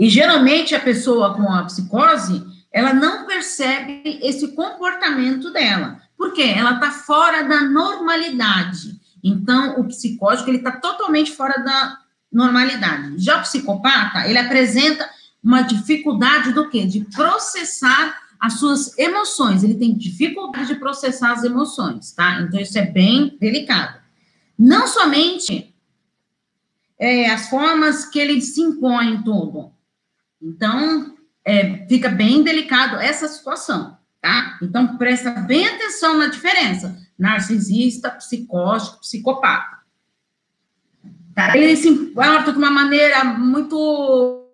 E 0.00 0.08
geralmente 0.08 0.74
a 0.74 0.80
pessoa 0.80 1.34
com 1.34 1.52
a 1.52 1.62
psicose, 1.64 2.42
ela 2.72 2.94
não 2.94 3.26
percebe 3.26 4.18
esse 4.22 4.48
comportamento 4.52 5.52
dela. 5.52 6.00
Por 6.16 6.32
quê? 6.32 6.54
Ela 6.56 6.76
está 6.76 6.90
fora 6.90 7.42
da 7.42 7.60
normalidade. 7.64 8.98
Então, 9.22 9.78
o 9.78 9.84
psicótico, 9.84 10.48
ele 10.48 10.56
está 10.56 10.72
totalmente 10.72 11.32
fora 11.32 11.62
da 11.62 11.98
normalidade. 12.32 13.18
Já 13.18 13.36
o 13.36 13.42
psicopata, 13.42 14.26
ele 14.26 14.38
apresenta 14.38 15.06
uma 15.44 15.60
dificuldade 15.60 16.54
do 16.54 16.70
quê? 16.70 16.86
De 16.86 17.04
processar 17.04 18.22
as 18.40 18.54
suas 18.54 18.96
emoções. 18.98 19.62
Ele 19.62 19.74
tem 19.74 19.94
dificuldade 19.94 20.68
de 20.68 20.76
processar 20.76 21.32
as 21.32 21.44
emoções, 21.44 22.12
tá? 22.12 22.40
Então, 22.40 22.58
isso 22.58 22.78
é 22.78 22.86
bem 22.86 23.36
delicado. 23.38 24.00
Não 24.58 24.86
somente 24.86 25.74
é, 26.98 27.28
as 27.28 27.50
formas 27.50 28.06
que 28.06 28.18
ele 28.18 28.40
se 28.40 28.62
impõe 28.62 29.10
em 29.10 29.22
tudo, 29.22 29.78
então, 30.42 31.14
é, 31.44 31.86
fica 31.86 32.08
bem 32.08 32.42
delicado 32.42 32.96
essa 32.96 33.28
situação, 33.28 33.96
tá? 34.20 34.58
Então, 34.62 34.96
presta 34.96 35.30
bem 35.30 35.66
atenção 35.66 36.16
na 36.16 36.28
diferença. 36.28 36.96
Narcisista, 37.18 38.10
psicótico, 38.10 39.00
psicopata. 39.00 39.80
Tá? 41.34 41.56
Ele 41.56 41.76
se 41.76 41.88
importa 41.88 42.52
de 42.52 42.58
uma 42.58 42.70
maneira 42.70 43.24
muito... 43.24 44.46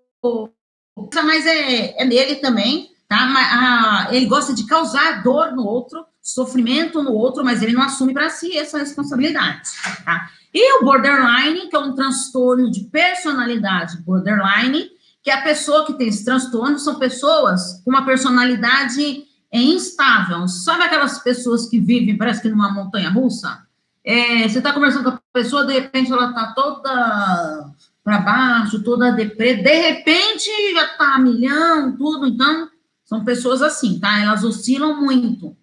Mas 1.25 1.47
é, 1.47 2.03
é 2.03 2.05
nele 2.05 2.37
também, 2.37 2.91
tá? 3.09 3.27
Mas, 3.27 4.13
ele 4.13 4.27
gosta 4.27 4.55
de 4.55 4.67
causar 4.67 5.23
dor 5.23 5.53
no 5.53 5.65
outro, 5.65 6.05
sofrimento 6.21 7.03
no 7.03 7.13
outro, 7.13 7.45
mas 7.45 7.63
ele 7.63 7.73
não 7.73 7.83
assume 7.83 8.13
para 8.13 8.31
si 8.31 8.57
essa 8.57 8.79
responsabilidade, 8.79 9.71
tá? 10.05 10.29
E 10.53 10.79
o 10.79 10.85
borderline, 10.85 11.69
que 11.69 11.77
é 11.77 11.79
um 11.79 11.95
transtorno 11.95 12.71
de 12.71 12.85
personalidade 12.85 13.99
borderline, 13.99 14.91
que 15.27 15.31
a 15.33 15.43
pessoa 15.43 15.85
que 15.85 15.95
tem 15.95 16.07
esse 16.07 16.25
transtorno 16.25 16.79
são 16.79 17.01
pessoas 17.01 17.83
com 17.85 17.91
uma 17.91 18.07
personalidade 18.07 19.25
é 19.51 19.61
instável. 19.61 20.47
Sabe 20.47 20.85
aquelas 20.85 21.19
pessoas 21.19 21.69
que 21.69 21.81
vivem, 21.81 22.17
parece 22.17 22.41
que 22.41 22.49
numa 22.49 22.71
montanha 22.71 23.11
russa? 23.11 23.67
É, 24.05 24.49
você 24.49 24.59
está 24.59 24.73
conversando 24.73 25.03
com 25.03 25.17
a 25.17 25.21
pessoa, 25.33 25.67
de 25.67 25.73
repente 25.73 26.13
ela 26.13 26.29
está 26.29 26.53
toda 26.53 27.75
para 28.05 28.19
baixo, 28.19 28.85
toda 28.85 29.11
deprê, 29.11 29.57
de 29.57 29.91
repente 29.91 30.49
já 30.73 30.93
está 30.93 31.15
a 31.17 31.19
milhão, 31.19 31.97
tudo. 31.97 32.25
Então, 32.25 32.71
são 33.05 33.25
pessoas 33.25 33.63
assim, 33.63 33.99
tá? 33.99 34.21
Elas 34.21 34.45
oscilam 34.45 34.95
muito. 34.95 35.57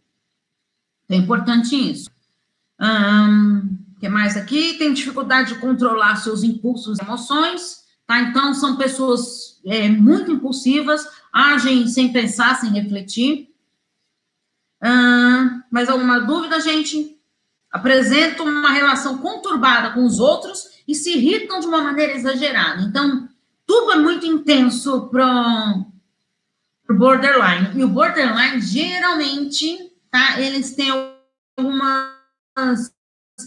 É 1.08 1.15
importante 1.15 1.73
isso. 1.73 2.10
Um, 2.82 3.78
que 3.97 4.10
mais 4.10 4.36
aqui? 4.36 4.73
Tem 4.78 4.93
dificuldade 4.93 5.54
de 5.54 5.60
controlar 5.62 6.17
seus 6.17 6.43
impulsos 6.43 6.99
e 6.99 7.02
emoções, 7.02 7.78
tá? 8.06 8.19
Então, 8.19 8.54
são 8.54 8.76
pessoas 8.76 9.53
é, 9.65 9.89
muito 9.89 10.32
impulsivas, 10.32 11.08
agem 11.32 11.88
sem 11.88 12.12
pensar, 12.12 12.56
sem 12.56 12.71
refletir. 12.71 13.49
Ah, 14.82 15.63
mais 15.71 15.89
alguma 15.89 16.19
dúvida, 16.19 16.60
gente? 16.60 17.17
Apresentam 17.71 18.45
uma 18.45 18.71
relação 18.71 19.17
conturbada 19.17 19.91
com 19.91 20.04
os 20.04 20.19
outros 20.19 20.73
e 20.88 20.93
se 20.93 21.17
irritam 21.17 21.60
de 21.60 21.67
uma 21.67 21.82
maneira 21.82 22.13
exagerada. 22.13 22.82
Então, 22.82 23.28
tudo 23.65 23.93
é 23.93 23.97
muito 23.97 24.26
intenso 24.26 25.08
para 25.08 25.86
o 26.89 26.93
borderline. 26.93 27.80
E 27.80 27.84
o 27.84 27.88
borderline, 27.88 28.62
geralmente, 28.62 29.91
tá? 30.12 30.39
Eles 30.39 30.76
têm 30.76 30.89
algumas 31.58 32.93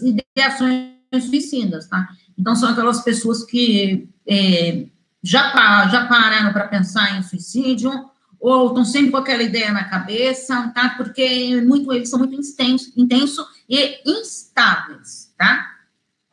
ideações 0.01 0.97
suicidas, 1.21 1.87
tá? 1.87 2.09
Então, 2.37 2.55
são 2.55 2.69
aquelas 2.69 3.01
pessoas 3.01 3.43
que 3.43 4.09
é, 4.27 4.87
já, 5.21 5.87
já 5.87 6.05
pararam 6.05 6.53
para 6.53 6.67
pensar 6.67 7.17
em 7.17 7.23
suicídio 7.23 7.91
ou 8.39 8.67
estão 8.67 8.85
sempre 8.85 9.11
com 9.11 9.17
aquela 9.17 9.43
ideia 9.43 9.71
na 9.71 9.83
cabeça, 9.85 10.71
tá? 10.73 10.89
Porque 10.95 11.59
muito, 11.61 11.91
eles 11.91 12.09
são 12.09 12.19
muito 12.19 12.35
intensos 12.35 12.95
intenso 12.95 13.47
e 13.67 14.01
instáveis, 14.05 15.33
tá? 15.37 15.75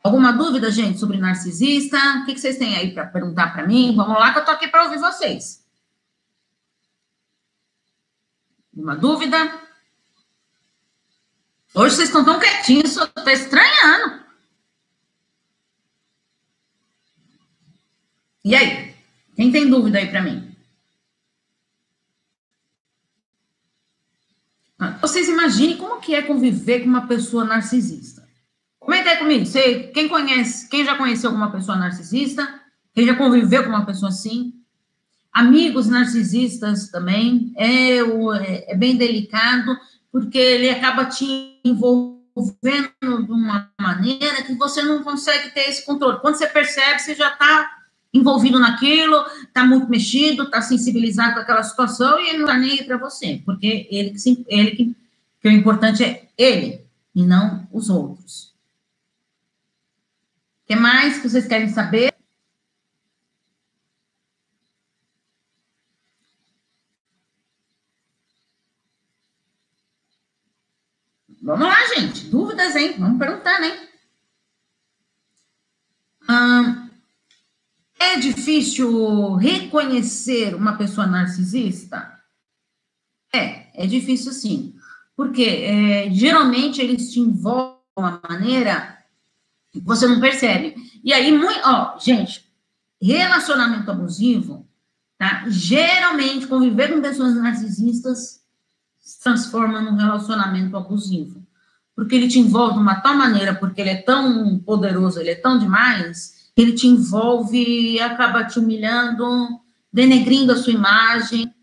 Alguma 0.03 0.31
dúvida, 0.31 0.69
gente, 0.69 0.99
sobre 0.99 1.17
narcisista? 1.17 1.97
O 2.21 2.25
que, 2.25 2.35
que 2.35 2.39
vocês 2.39 2.57
têm 2.57 2.75
aí 2.75 2.93
para 2.93 3.07
perguntar 3.07 3.53
para 3.53 3.65
mim? 3.65 3.95
Vamos 3.95 4.19
lá, 4.19 4.31
que 4.31 4.39
eu 4.39 4.45
tô 4.45 4.51
aqui 4.51 4.67
para 4.67 4.83
ouvir 4.83 4.99
vocês. 4.99 5.65
Uma 8.71 8.95
dúvida? 8.95 9.37
Hoje 11.73 11.95
vocês 11.95 12.09
estão 12.09 12.23
tão 12.23 12.39
quietinhos, 12.39 12.95
eu 12.95 13.07
tô 13.07 13.29
estranhando. 13.29 14.24
E 18.45 18.53
aí? 18.53 18.93
Quem 19.35 19.51
tem 19.51 19.67
dúvida 19.67 19.97
aí 19.97 20.07
para 20.07 20.21
mim? 20.21 20.51
Vocês 25.01 25.27
imaginem 25.27 25.77
como 25.77 25.99
que 25.99 26.13
é 26.13 26.21
conviver 26.21 26.81
com 26.81 26.89
uma 26.89 27.07
pessoa 27.07 27.43
narcisista. 27.43 28.23
Comenta 28.79 29.09
aí 29.09 29.17
comigo. 29.17 29.47
Você, 29.47 29.85
quem 29.95 30.07
conhece, 30.07 30.69
quem 30.69 30.85
já 30.85 30.95
conheceu 30.95 31.31
alguma 31.31 31.51
pessoa 31.51 31.75
narcisista? 31.75 32.61
Quem 32.93 33.07
já 33.07 33.15
conviveu 33.15 33.63
com 33.63 33.69
uma 33.69 33.85
pessoa 33.85 34.09
assim? 34.09 34.53
Amigos 35.33 35.87
narcisistas 35.87 36.89
também. 36.89 37.51
É, 37.57 37.97
é, 37.97 38.73
é 38.73 38.77
bem 38.77 38.95
delicado, 38.95 39.75
porque 40.11 40.37
ele 40.37 40.69
acaba 40.69 41.05
te 41.05 41.59
envolvendo 41.65 42.93
de 43.01 43.31
uma 43.31 43.71
maneira 43.81 44.43
que 44.43 44.53
você 44.53 44.83
não 44.83 45.03
consegue 45.03 45.49
ter 45.49 45.61
esse 45.61 45.83
controle. 45.83 46.19
Quando 46.19 46.35
você 46.35 46.45
percebe, 46.45 46.99
você 46.99 47.15
já 47.15 47.33
está 47.33 47.74
envolvido 48.17 48.59
naquilo, 48.59 49.25
está 49.43 49.65
muito 49.65 49.89
mexido, 49.89 50.43
está 50.43 50.61
sensibilizado 50.61 51.35
com 51.35 51.39
aquela 51.41 51.63
situação 51.63 52.19
e 52.19 52.29
ele 52.29 52.37
não 52.39 52.45
está 52.45 52.57
nem 52.57 52.71
aí 52.71 52.83
para 52.83 52.97
você, 52.97 53.41
porque 53.45 53.87
ele 53.91 54.11
que, 54.11 54.45
ele 54.47 54.71
que, 54.71 54.95
que 55.41 55.47
o 55.47 55.51
importante 55.51 56.03
é 56.03 56.27
ele 56.37 56.81
e 57.13 57.23
não 57.23 57.67
os 57.71 57.89
outros. 57.89 58.53
O 60.63 60.67
que 60.67 60.75
mais 60.75 61.19
que 61.19 61.29
vocês 61.29 61.45
querem 61.45 61.69
saber? 61.69 62.13
Vamos 71.41 71.67
lá, 71.67 71.75
gente. 71.95 72.25
Dúvidas, 72.25 72.75
hein? 72.75 72.95
Vamos 72.97 73.19
perguntar, 73.19 73.59
né? 73.59 73.87
Difícil 78.25 79.35
reconhecer 79.35 80.55
uma 80.55 80.77
pessoa 80.77 81.05
narcisista? 81.05 82.11
É, 83.33 83.83
é 83.83 83.87
difícil 83.87 84.31
sim. 84.31 84.75
Porque 85.15 85.43
é, 85.43 86.09
geralmente 86.11 86.81
eles 86.81 87.11
te 87.11 87.19
envolvem 87.19 87.75
de 87.95 88.01
uma 88.01 88.21
maneira 88.27 88.97
que 89.71 89.79
você 89.79 90.07
não 90.07 90.19
percebe. 90.19 90.75
E 91.03 91.13
aí, 91.13 91.31
muito, 91.31 91.59
ó, 91.63 91.97
gente, 91.99 92.45
relacionamento 93.01 93.91
abusivo, 93.91 94.67
tá? 95.17 95.45
Geralmente, 95.47 96.47
conviver 96.47 96.93
com 96.93 97.01
pessoas 97.01 97.35
narcisistas 97.35 98.41
se 98.99 99.19
transforma 99.21 99.81
num 99.81 99.95
relacionamento 99.95 100.75
abusivo. 100.75 101.45
Porque 101.95 102.15
ele 102.15 102.27
te 102.27 102.39
envolve 102.39 102.73
de 102.73 102.79
uma 102.79 102.99
tal 102.99 103.15
maneira, 103.15 103.55
porque 103.55 103.79
ele 103.79 103.91
é 103.91 104.01
tão 104.01 104.59
poderoso, 104.59 105.19
ele 105.19 105.29
é 105.29 105.35
tão 105.35 105.57
demais, 105.57 106.34
ele 106.55 106.73
te 106.73 106.87
envolve 106.87 107.99
acaba 107.99 108.45
te 108.45 108.59
humilhando, 108.59 109.59
denegrindo 109.91 110.53
a 110.53 110.55
sua 110.55 110.73
imagem. 110.73 111.53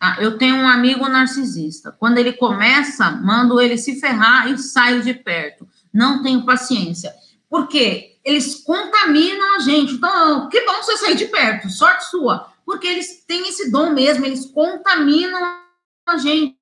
Ah, 0.00 0.16
eu 0.20 0.38
tenho 0.38 0.56
um 0.56 0.68
amigo 0.68 1.08
narcisista. 1.08 1.90
Quando 1.90 2.18
ele 2.18 2.32
começa, 2.34 3.10
mando 3.10 3.60
ele 3.60 3.76
se 3.76 3.98
ferrar 3.98 4.50
e 4.50 4.58
saio 4.58 5.02
de 5.02 5.14
perto. 5.14 5.66
Não 5.92 6.22
tenho 6.22 6.44
paciência. 6.44 7.12
Por 7.48 7.66
quê? 7.66 8.18
Eles 8.24 8.56
contaminam 8.62 9.56
a 9.56 9.60
gente. 9.60 9.94
Então, 9.94 10.48
que 10.48 10.64
bom 10.64 10.82
você 10.82 10.96
sair 10.98 11.16
de 11.16 11.26
perto, 11.26 11.70
sorte 11.70 12.10
sua. 12.10 12.52
Porque 12.64 12.86
eles 12.86 13.24
têm 13.26 13.48
esse 13.48 13.70
dom 13.70 13.90
mesmo, 13.90 14.26
eles 14.26 14.46
contaminam 14.46 15.40
a 16.06 16.16
gente. 16.18 16.56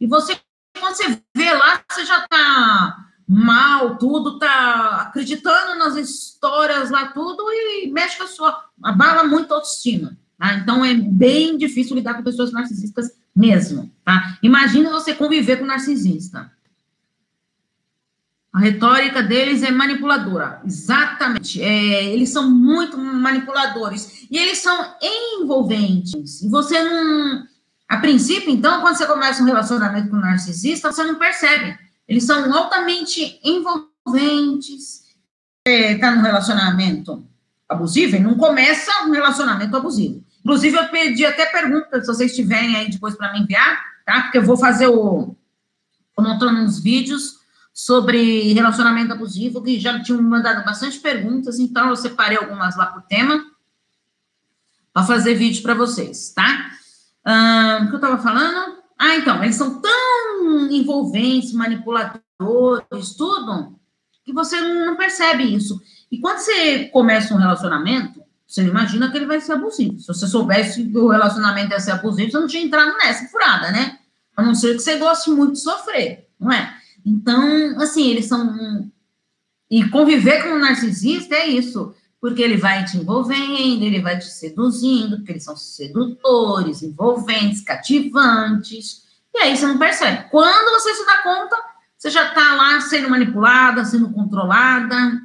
E 0.00 0.06
você, 0.06 0.40
quando 0.80 0.94
você 0.94 1.20
vê 1.36 1.52
lá, 1.52 1.82
você 1.90 2.06
já 2.06 2.18
está 2.24 3.07
mal, 3.28 3.98
tudo, 3.98 4.38
tá 4.38 5.02
acreditando 5.08 5.78
nas 5.78 5.96
histórias 5.96 6.90
lá, 6.90 7.08
tudo, 7.08 7.42
e 7.52 7.90
mexe 7.92 8.16
com 8.16 8.24
a 8.24 8.28
sua, 8.28 8.64
abala 8.82 9.22
muito 9.24 9.52
a 9.52 9.56
autoestima, 9.56 10.16
tá? 10.38 10.54
Então, 10.54 10.82
é 10.82 10.94
bem 10.94 11.58
difícil 11.58 11.94
lidar 11.94 12.14
com 12.14 12.22
pessoas 12.22 12.50
narcisistas 12.50 13.12
mesmo, 13.36 13.92
tá? 14.02 14.38
Imagina 14.42 14.90
você 14.90 15.12
conviver 15.12 15.58
com 15.58 15.64
um 15.64 15.68
narcisista. 15.68 16.50
A 18.50 18.60
retórica 18.60 19.22
deles 19.22 19.62
é 19.62 19.70
manipuladora, 19.70 20.62
exatamente. 20.64 21.62
É, 21.62 22.06
eles 22.06 22.30
são 22.30 22.50
muito 22.50 22.96
manipuladores 22.96 24.26
e 24.30 24.38
eles 24.38 24.58
são 24.58 24.94
envolventes. 25.02 26.40
E 26.40 26.48
você 26.48 26.82
não. 26.82 27.46
A 27.86 27.98
princípio, 27.98 28.50
então, 28.50 28.80
quando 28.80 28.96
você 28.96 29.06
começa 29.06 29.42
um 29.42 29.46
relacionamento 29.46 30.08
com 30.08 30.16
um 30.16 30.20
narcisista, 30.20 30.90
você 30.90 31.04
não 31.04 31.16
percebe 31.16 31.78
eles 32.08 32.24
são 32.24 32.52
altamente 32.52 33.38
envolventes. 33.44 35.06
Está 35.66 36.10
num 36.12 36.22
relacionamento 36.22 37.28
abusivo 37.68 38.16
e 38.16 38.20
não 38.20 38.36
começa 38.36 38.90
um 39.04 39.10
relacionamento 39.10 39.76
abusivo. 39.76 40.24
Inclusive, 40.40 40.78
eu 40.78 40.88
pedi 40.88 41.26
até 41.26 41.44
perguntas, 41.44 42.06
se 42.06 42.06
vocês 42.06 42.34
tiverem 42.34 42.74
aí 42.74 42.90
depois 42.90 43.14
para 43.14 43.32
me 43.32 43.40
enviar, 43.40 43.78
tá? 44.06 44.22
Porque 44.22 44.38
eu 44.38 44.42
vou 44.42 44.56
fazer 44.56 44.86
o. 44.86 45.36
Estou 46.08 46.24
montando 46.24 46.60
uns 46.60 46.80
vídeos 46.80 47.36
sobre 47.74 48.52
relacionamento 48.54 49.12
abusivo, 49.12 49.62
que 49.62 49.78
já 49.78 50.02
tinham 50.02 50.22
mandado 50.22 50.64
bastante 50.64 50.98
perguntas, 50.98 51.58
então 51.58 51.90
eu 51.90 51.96
separei 51.96 52.38
algumas 52.38 52.76
lá 52.76 52.86
por 52.86 53.02
tema, 53.02 53.44
para 54.92 55.04
fazer 55.04 55.34
vídeo 55.34 55.62
para 55.62 55.74
vocês, 55.74 56.32
tá? 56.34 56.70
O 57.82 57.86
que 57.88 57.92
eu 57.92 57.96
estava 57.96 58.18
falando? 58.18 58.77
Ah, 58.98 59.14
então, 59.16 59.42
eles 59.42 59.54
são 59.54 59.80
tão 59.80 60.70
envolventes, 60.70 61.52
manipuladores, 61.52 63.14
tudo, 63.16 63.78
que 64.24 64.32
você 64.32 64.60
não 64.60 64.96
percebe 64.96 65.44
isso. 65.44 65.80
E 66.10 66.18
quando 66.18 66.38
você 66.38 66.86
começa 66.86 67.32
um 67.32 67.38
relacionamento, 67.38 68.22
você 68.46 68.62
não 68.62 68.70
imagina 68.70 69.10
que 69.10 69.16
ele 69.16 69.26
vai 69.26 69.40
ser 69.40 69.52
abusivo. 69.52 70.00
Se 70.00 70.06
você 70.08 70.26
soubesse 70.26 70.84
que 70.84 70.98
o 70.98 71.08
relacionamento 71.08 71.70
ia 71.70 71.80
ser 71.80 71.92
abusivo, 71.92 72.30
você 72.30 72.38
não 72.38 72.46
tinha 72.46 72.64
entrado 72.64 72.96
nessa 72.96 73.28
furada, 73.28 73.70
né? 73.70 73.98
A 74.36 74.42
não 74.42 74.54
ser 74.54 74.74
que 74.74 74.80
você 74.80 74.96
goste 74.96 75.30
muito 75.30 75.52
de 75.52 75.60
sofrer, 75.60 76.28
não 76.40 76.50
é? 76.50 76.74
Então, 77.04 77.78
assim, 77.80 78.10
eles 78.10 78.26
são. 78.26 78.90
E 79.70 79.86
conviver 79.90 80.42
com 80.42 80.50
um 80.50 80.58
narcisista 80.58 81.34
é 81.34 81.46
isso, 81.46 81.94
porque 82.20 82.42
ele 82.42 82.56
vai 82.56 82.84
te 82.84 82.96
envolvendo, 82.96 83.82
ele 83.82 84.00
vai 84.00 84.18
te 84.18 84.26
seduzindo, 84.26 85.18
porque 85.18 85.32
eles 85.32 85.44
são 85.44 85.56
sedutores, 85.56 86.82
envolventes, 86.82 87.60
cativantes. 87.60 89.04
E 89.34 89.38
aí 89.38 89.56
você 89.56 89.66
não 89.66 89.78
percebe. 89.78 90.28
Quando 90.30 90.80
você 90.80 90.94
se 90.94 91.06
dá 91.06 91.22
conta, 91.22 91.56
você 91.96 92.10
já 92.10 92.28
está 92.28 92.54
lá 92.54 92.80
sendo 92.80 93.08
manipulada, 93.08 93.84
sendo 93.84 94.10
controlada. 94.12 95.20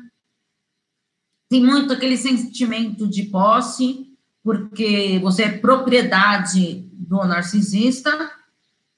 Tem 1.50 1.64
muito 1.64 1.94
aquele 1.94 2.18
sentimento 2.18 3.08
de 3.08 3.24
posse, 3.24 4.08
porque 4.44 5.20
você 5.22 5.44
é 5.44 5.58
propriedade 5.58 6.88
do 6.94 7.24
narcisista, 7.26 8.32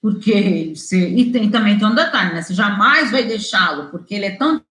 porque 0.02 0.74
você, 0.76 1.10
e 1.10 1.32
tem 1.32 1.50
também 1.50 1.78
tem 1.78 1.88
um 1.88 1.96
detalhe, 1.96 2.34
né? 2.34 2.42
Você 2.42 2.54
jamais 2.54 3.12
vai 3.12 3.24
deixá-lo, 3.24 3.90
porque 3.90 4.16
ele 4.16 4.26
é 4.26 4.36
tão 4.36 4.64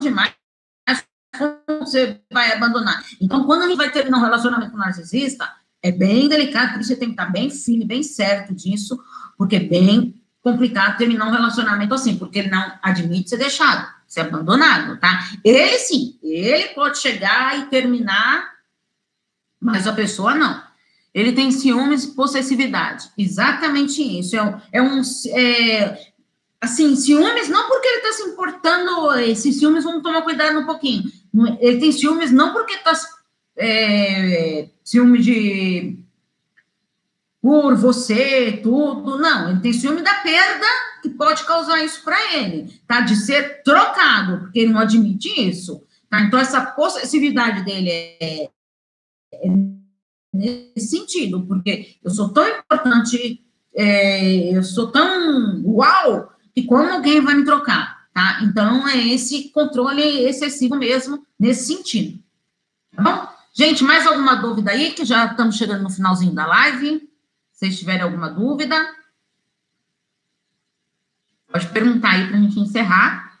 demais 0.00 0.37
você 1.80 2.20
vai 2.32 2.52
abandonar. 2.52 3.04
Então, 3.20 3.44
quando 3.44 3.62
a 3.62 3.68
gente 3.68 3.76
vai 3.76 3.90
terminar 3.90 4.18
um 4.18 4.22
relacionamento 4.22 4.76
narcisista, 4.76 5.48
é 5.82 5.92
bem 5.92 6.28
delicado, 6.28 6.74
por 6.74 6.84
você 6.84 6.96
tem 6.96 7.08
que 7.08 7.14
estar 7.14 7.26
bem 7.26 7.50
firme, 7.50 7.84
bem 7.84 8.02
certo 8.02 8.54
disso, 8.54 8.98
porque 9.36 9.56
é 9.56 9.60
bem 9.60 10.20
complicado 10.42 10.96
terminar 10.96 11.26
um 11.26 11.32
relacionamento 11.32 11.94
assim, 11.94 12.16
porque 12.16 12.40
ele 12.40 12.50
não 12.50 12.72
admite 12.82 13.30
ser 13.30 13.36
deixado, 13.36 13.86
ser 14.06 14.22
abandonado, 14.22 14.98
tá? 14.98 15.28
Ele 15.44 15.78
sim, 15.78 16.18
ele 16.22 16.68
pode 16.68 16.98
chegar 16.98 17.58
e 17.58 17.66
terminar, 17.66 18.52
mas 19.60 19.86
a 19.86 19.92
pessoa 19.92 20.34
não. 20.34 20.68
Ele 21.12 21.32
tem 21.32 21.50
ciúmes 21.50 22.04
e 22.04 22.14
possessividade. 22.14 23.10
Exatamente 23.16 24.02
isso. 24.02 24.36
É 24.36 24.42
um. 24.42 24.60
É 24.72 24.82
um 24.82 25.02
é, 25.30 26.08
assim, 26.60 26.96
ciúmes 26.96 27.48
não 27.48 27.68
porque 27.68 27.86
ele 27.86 27.98
está 27.98 28.12
se 28.12 28.30
importando, 28.30 29.14
esses 29.20 29.58
ciúmes, 29.58 29.84
vamos 29.84 30.02
tomar 30.02 30.22
cuidado 30.22 30.58
um 30.58 30.66
pouquinho. 30.66 31.04
Ele 31.60 31.78
tem 31.78 31.92
ciúmes 31.92 32.30
não 32.32 32.52
porque 32.52 32.74
está. 32.74 32.92
É, 33.56 34.68
ciúme 34.84 35.20
de 35.20 35.98
por 37.40 37.74
você, 37.76 38.60
tudo. 38.62 39.18
Não, 39.18 39.50
ele 39.50 39.60
tem 39.60 39.72
ciúme 39.72 40.02
da 40.02 40.14
perda 40.14 40.66
que 41.02 41.08
pode 41.10 41.44
causar 41.44 41.84
isso 41.84 42.02
para 42.02 42.34
ele, 42.34 42.72
tá? 42.86 43.00
De 43.00 43.16
ser 43.16 43.62
trocado, 43.62 44.40
porque 44.40 44.60
ele 44.60 44.72
não 44.72 44.80
admite 44.80 45.28
isso. 45.48 45.82
Tá? 46.10 46.22
Então, 46.22 46.38
essa 46.38 46.60
possessividade 46.60 47.64
dele 47.64 47.90
é, 47.90 48.50
é 49.32 49.48
nesse 50.32 50.88
sentido, 50.88 51.46
porque 51.46 51.96
eu 52.02 52.10
sou 52.10 52.30
tão 52.30 52.46
importante, 52.48 53.44
é, 53.74 54.56
eu 54.56 54.62
sou 54.62 54.90
tão 54.90 55.62
uau, 55.64 56.32
que 56.58 56.66
como 56.66 56.90
alguém 56.90 57.20
vai 57.20 57.36
me 57.36 57.44
trocar, 57.44 58.08
tá? 58.12 58.40
Então, 58.42 58.88
é 58.88 58.96
esse 58.96 59.50
controle 59.50 60.02
excessivo 60.02 60.74
mesmo, 60.74 61.24
nesse 61.38 61.72
sentido. 61.72 62.20
Tá 62.94 63.02
bom? 63.02 63.28
Gente, 63.52 63.84
mais 63.84 64.06
alguma 64.06 64.34
dúvida 64.34 64.72
aí, 64.72 64.92
que 64.92 65.04
já 65.04 65.26
estamos 65.26 65.56
chegando 65.56 65.84
no 65.84 65.90
finalzinho 65.90 66.34
da 66.34 66.46
live? 66.46 67.08
Se 67.52 67.60
vocês 67.60 67.78
tiverem 67.78 68.02
alguma 68.02 68.28
dúvida, 68.28 68.76
pode 71.50 71.68
perguntar 71.68 72.10
aí 72.10 72.26
para 72.26 72.36
a 72.36 72.40
gente 72.40 72.58
encerrar. 72.58 73.38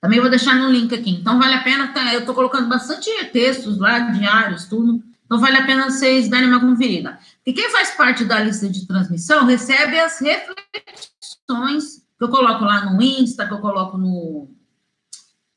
Também 0.00 0.20
vou 0.20 0.30
deixar 0.30 0.56
no 0.56 0.70
link 0.70 0.94
aqui. 0.94 1.10
Então, 1.10 1.38
vale 1.38 1.54
a 1.54 1.62
pena, 1.62 1.88
tá, 1.88 2.12
eu 2.12 2.20
estou 2.20 2.34
colocando 2.34 2.68
bastante 2.68 3.10
textos 3.32 3.78
lá, 3.78 3.98
diários, 3.98 4.66
tudo. 4.66 5.02
Então, 5.24 5.40
vale 5.40 5.56
a 5.56 5.66
pena 5.66 5.90
vocês 5.90 6.28
darem 6.28 6.48
uma 6.48 6.60
conferida. 6.60 7.18
E 7.44 7.52
quem 7.52 7.70
faz 7.70 7.92
parte 7.92 8.24
da 8.24 8.40
lista 8.40 8.68
de 8.68 8.86
transmissão 8.86 9.46
recebe 9.46 9.98
as 9.98 10.20
reflexões 10.20 12.04
que 12.18 12.24
eu 12.24 12.28
coloco 12.28 12.64
lá 12.64 12.86
no 12.86 13.02
Insta, 13.02 13.46
que 13.46 13.52
eu 13.52 13.60
coloco 13.60 13.98
no, 13.98 14.48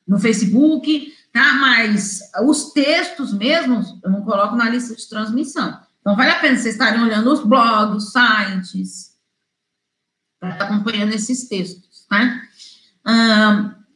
no 0.07 0.19
Facebook, 0.19 1.13
tá? 1.31 1.53
Mas 1.53 2.21
os 2.43 2.73
textos 2.73 3.33
mesmos 3.33 3.97
eu 4.03 4.09
não 4.09 4.23
coloco 4.23 4.55
na 4.55 4.69
lista 4.69 4.95
de 4.95 5.07
transmissão. 5.07 5.79
Então, 5.99 6.15
vale 6.15 6.31
a 6.31 6.39
pena 6.39 6.57
vocês 6.57 6.75
estarem 6.75 7.01
olhando 7.01 7.31
os 7.31 7.43
blogs, 7.43 8.11
sites, 8.11 9.17
para 10.39 10.51
estar 10.51 10.65
acompanhando 10.65 11.13
esses 11.13 11.47
textos, 11.47 12.05
tá? 12.07 12.41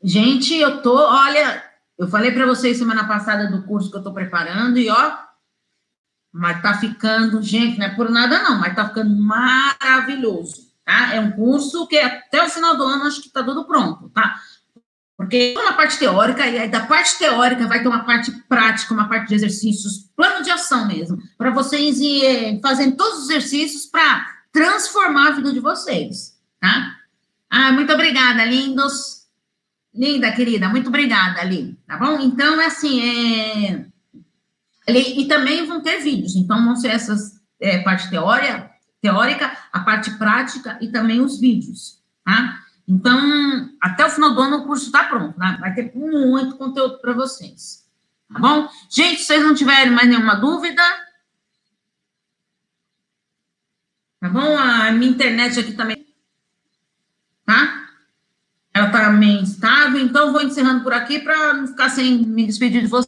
Gente, 0.03 0.53
eu 0.55 0.81
tô, 0.81 0.95
olha, 0.95 1.63
eu 1.97 2.07
falei 2.07 2.31
para 2.31 2.45
vocês 2.45 2.77
semana 2.77 3.07
passada 3.07 3.49
do 3.49 3.63
curso 3.63 3.89
que 3.89 3.97
eu 3.97 4.03
tô 4.03 4.13
preparando 4.13 4.77
e 4.77 4.89
ó, 4.89 5.17
mas 6.31 6.61
tá 6.61 6.73
ficando, 6.73 7.41
gente, 7.41 7.79
não 7.79 7.85
é 7.85 7.95
por 7.95 8.09
nada 8.09 8.43
não, 8.43 8.59
mas 8.59 8.75
tá 8.75 8.89
ficando 8.89 9.15
maravilhoso, 9.15 10.73
tá? 10.83 11.13
É 11.13 11.19
um 11.21 11.31
curso 11.31 11.87
que 11.87 11.97
até 11.97 12.43
o 12.43 12.49
final 12.49 12.75
do 12.75 12.83
ano 12.83 13.05
acho 13.05 13.21
que 13.21 13.31
tá 13.31 13.43
tudo 13.43 13.65
pronto, 13.65 14.09
tá? 14.09 14.35
Porque 15.17 15.53
uma 15.57 15.73
parte 15.73 15.99
teórica, 15.99 16.45
e 16.47 16.57
aí 16.57 16.69
da 16.69 16.85
parte 16.85 17.17
teórica 17.17 17.67
vai 17.67 17.81
ter 17.81 17.87
uma 17.87 18.03
parte 18.03 18.31
prática, 18.49 18.93
uma 18.93 19.07
parte 19.07 19.29
de 19.29 19.35
exercícios, 19.35 20.09
plano 20.15 20.43
de 20.43 20.49
ação 20.49 20.87
mesmo, 20.87 21.17
para 21.37 21.51
vocês 21.51 21.99
ir 21.99 22.59
fazendo 22.61 22.95
todos 22.95 23.23
os 23.23 23.29
exercícios 23.29 23.85
para 23.85 24.25
transformar 24.51 25.29
a 25.29 25.31
vida 25.31 25.53
de 25.53 25.59
vocês, 25.59 26.37
tá? 26.59 26.95
Ah, 27.49 27.71
muito 27.71 27.93
obrigada, 27.93 28.43
lindos. 28.45 29.23
Linda, 29.93 30.31
querida, 30.31 30.67
muito 30.69 30.87
obrigada, 30.87 31.41
Ali. 31.41 31.77
Tá 31.85 31.97
bom? 31.97 32.19
Então, 32.19 32.59
é 32.59 32.65
assim, 32.65 32.99
é... 33.01 33.85
E 34.87 35.25
também 35.27 35.65
vão 35.65 35.81
ter 35.81 35.99
vídeos, 35.99 36.35
então 36.35 36.65
vão 36.65 36.75
ser 36.75 36.89
essas 36.89 37.39
é, 37.61 37.77
parte 37.79 38.09
teórica, 38.09 38.69
teórica, 39.01 39.55
a 39.71 39.79
parte 39.79 40.11
prática 40.17 40.77
e 40.81 40.89
também 40.89 41.21
os 41.21 41.39
vídeos, 41.39 42.01
tá? 42.25 42.62
Então, 42.87 43.69
até 43.81 44.05
o 44.05 44.09
final 44.09 44.33
do 44.33 44.41
ano 44.41 44.57
o 44.57 44.65
curso 44.65 44.85
está 44.85 45.05
pronto, 45.05 45.39
né? 45.39 45.57
vai 45.59 45.73
ter 45.73 45.95
muito 45.95 46.57
conteúdo 46.57 46.99
para 46.99 47.13
vocês, 47.13 47.87
tá 48.31 48.39
bom? 48.39 48.67
Gente, 48.89 49.19
se 49.19 49.27
vocês 49.27 49.43
não 49.43 49.55
tiverem 49.55 49.91
mais 49.91 50.09
nenhuma 50.09 50.35
dúvida, 50.35 50.83
tá 54.19 54.29
bom? 54.29 54.57
A 54.57 54.91
minha 54.91 55.11
internet 55.11 55.59
aqui 55.59 55.71
também, 55.73 56.05
tá? 57.45 57.83
ela 58.73 58.87
está 58.87 59.09
meio 59.11 59.41
instável, 59.41 59.99
então 59.99 60.31
vou 60.33 60.41
encerrando 60.41 60.83
por 60.83 60.93
aqui 60.93 61.19
para 61.19 61.53
não 61.53 61.67
ficar 61.67 61.89
sem 61.89 62.17
me 62.25 62.45
despedir 62.45 62.81
de 62.81 62.87
vocês. 62.87 63.07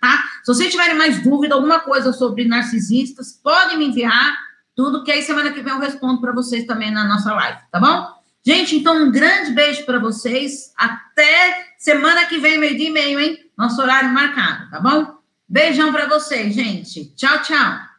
Tá? 0.00 0.24
Se 0.42 0.54
vocês 0.54 0.70
tiverem 0.70 0.96
mais 0.96 1.22
dúvida, 1.22 1.54
alguma 1.54 1.80
coisa 1.80 2.12
sobre 2.12 2.46
narcisistas, 2.46 3.32
podem 3.32 3.76
me 3.76 3.88
enviar 3.88 4.34
tudo, 4.74 5.04
que 5.04 5.12
aí 5.12 5.22
semana 5.22 5.52
que 5.52 5.60
vem 5.60 5.74
eu 5.74 5.78
respondo 5.78 6.22
para 6.22 6.32
vocês 6.32 6.64
também 6.64 6.90
na 6.90 7.04
nossa 7.04 7.34
live, 7.34 7.60
tá 7.70 7.78
bom? 7.78 8.19
Gente, 8.44 8.76
então 8.76 9.04
um 9.04 9.10
grande 9.10 9.52
beijo 9.52 9.84
para 9.84 9.98
vocês. 9.98 10.72
Até 10.76 11.74
semana 11.78 12.24
que 12.26 12.38
vem, 12.38 12.58
meio 12.58 12.76
dia 12.76 12.88
e 12.88 12.92
meio, 12.92 13.20
hein? 13.20 13.38
Nosso 13.56 13.80
horário 13.80 14.10
marcado, 14.10 14.70
tá 14.70 14.80
bom? 14.80 15.18
Beijão 15.48 15.92
para 15.92 16.06
vocês, 16.06 16.54
gente. 16.54 17.14
Tchau, 17.14 17.42
tchau. 17.42 17.89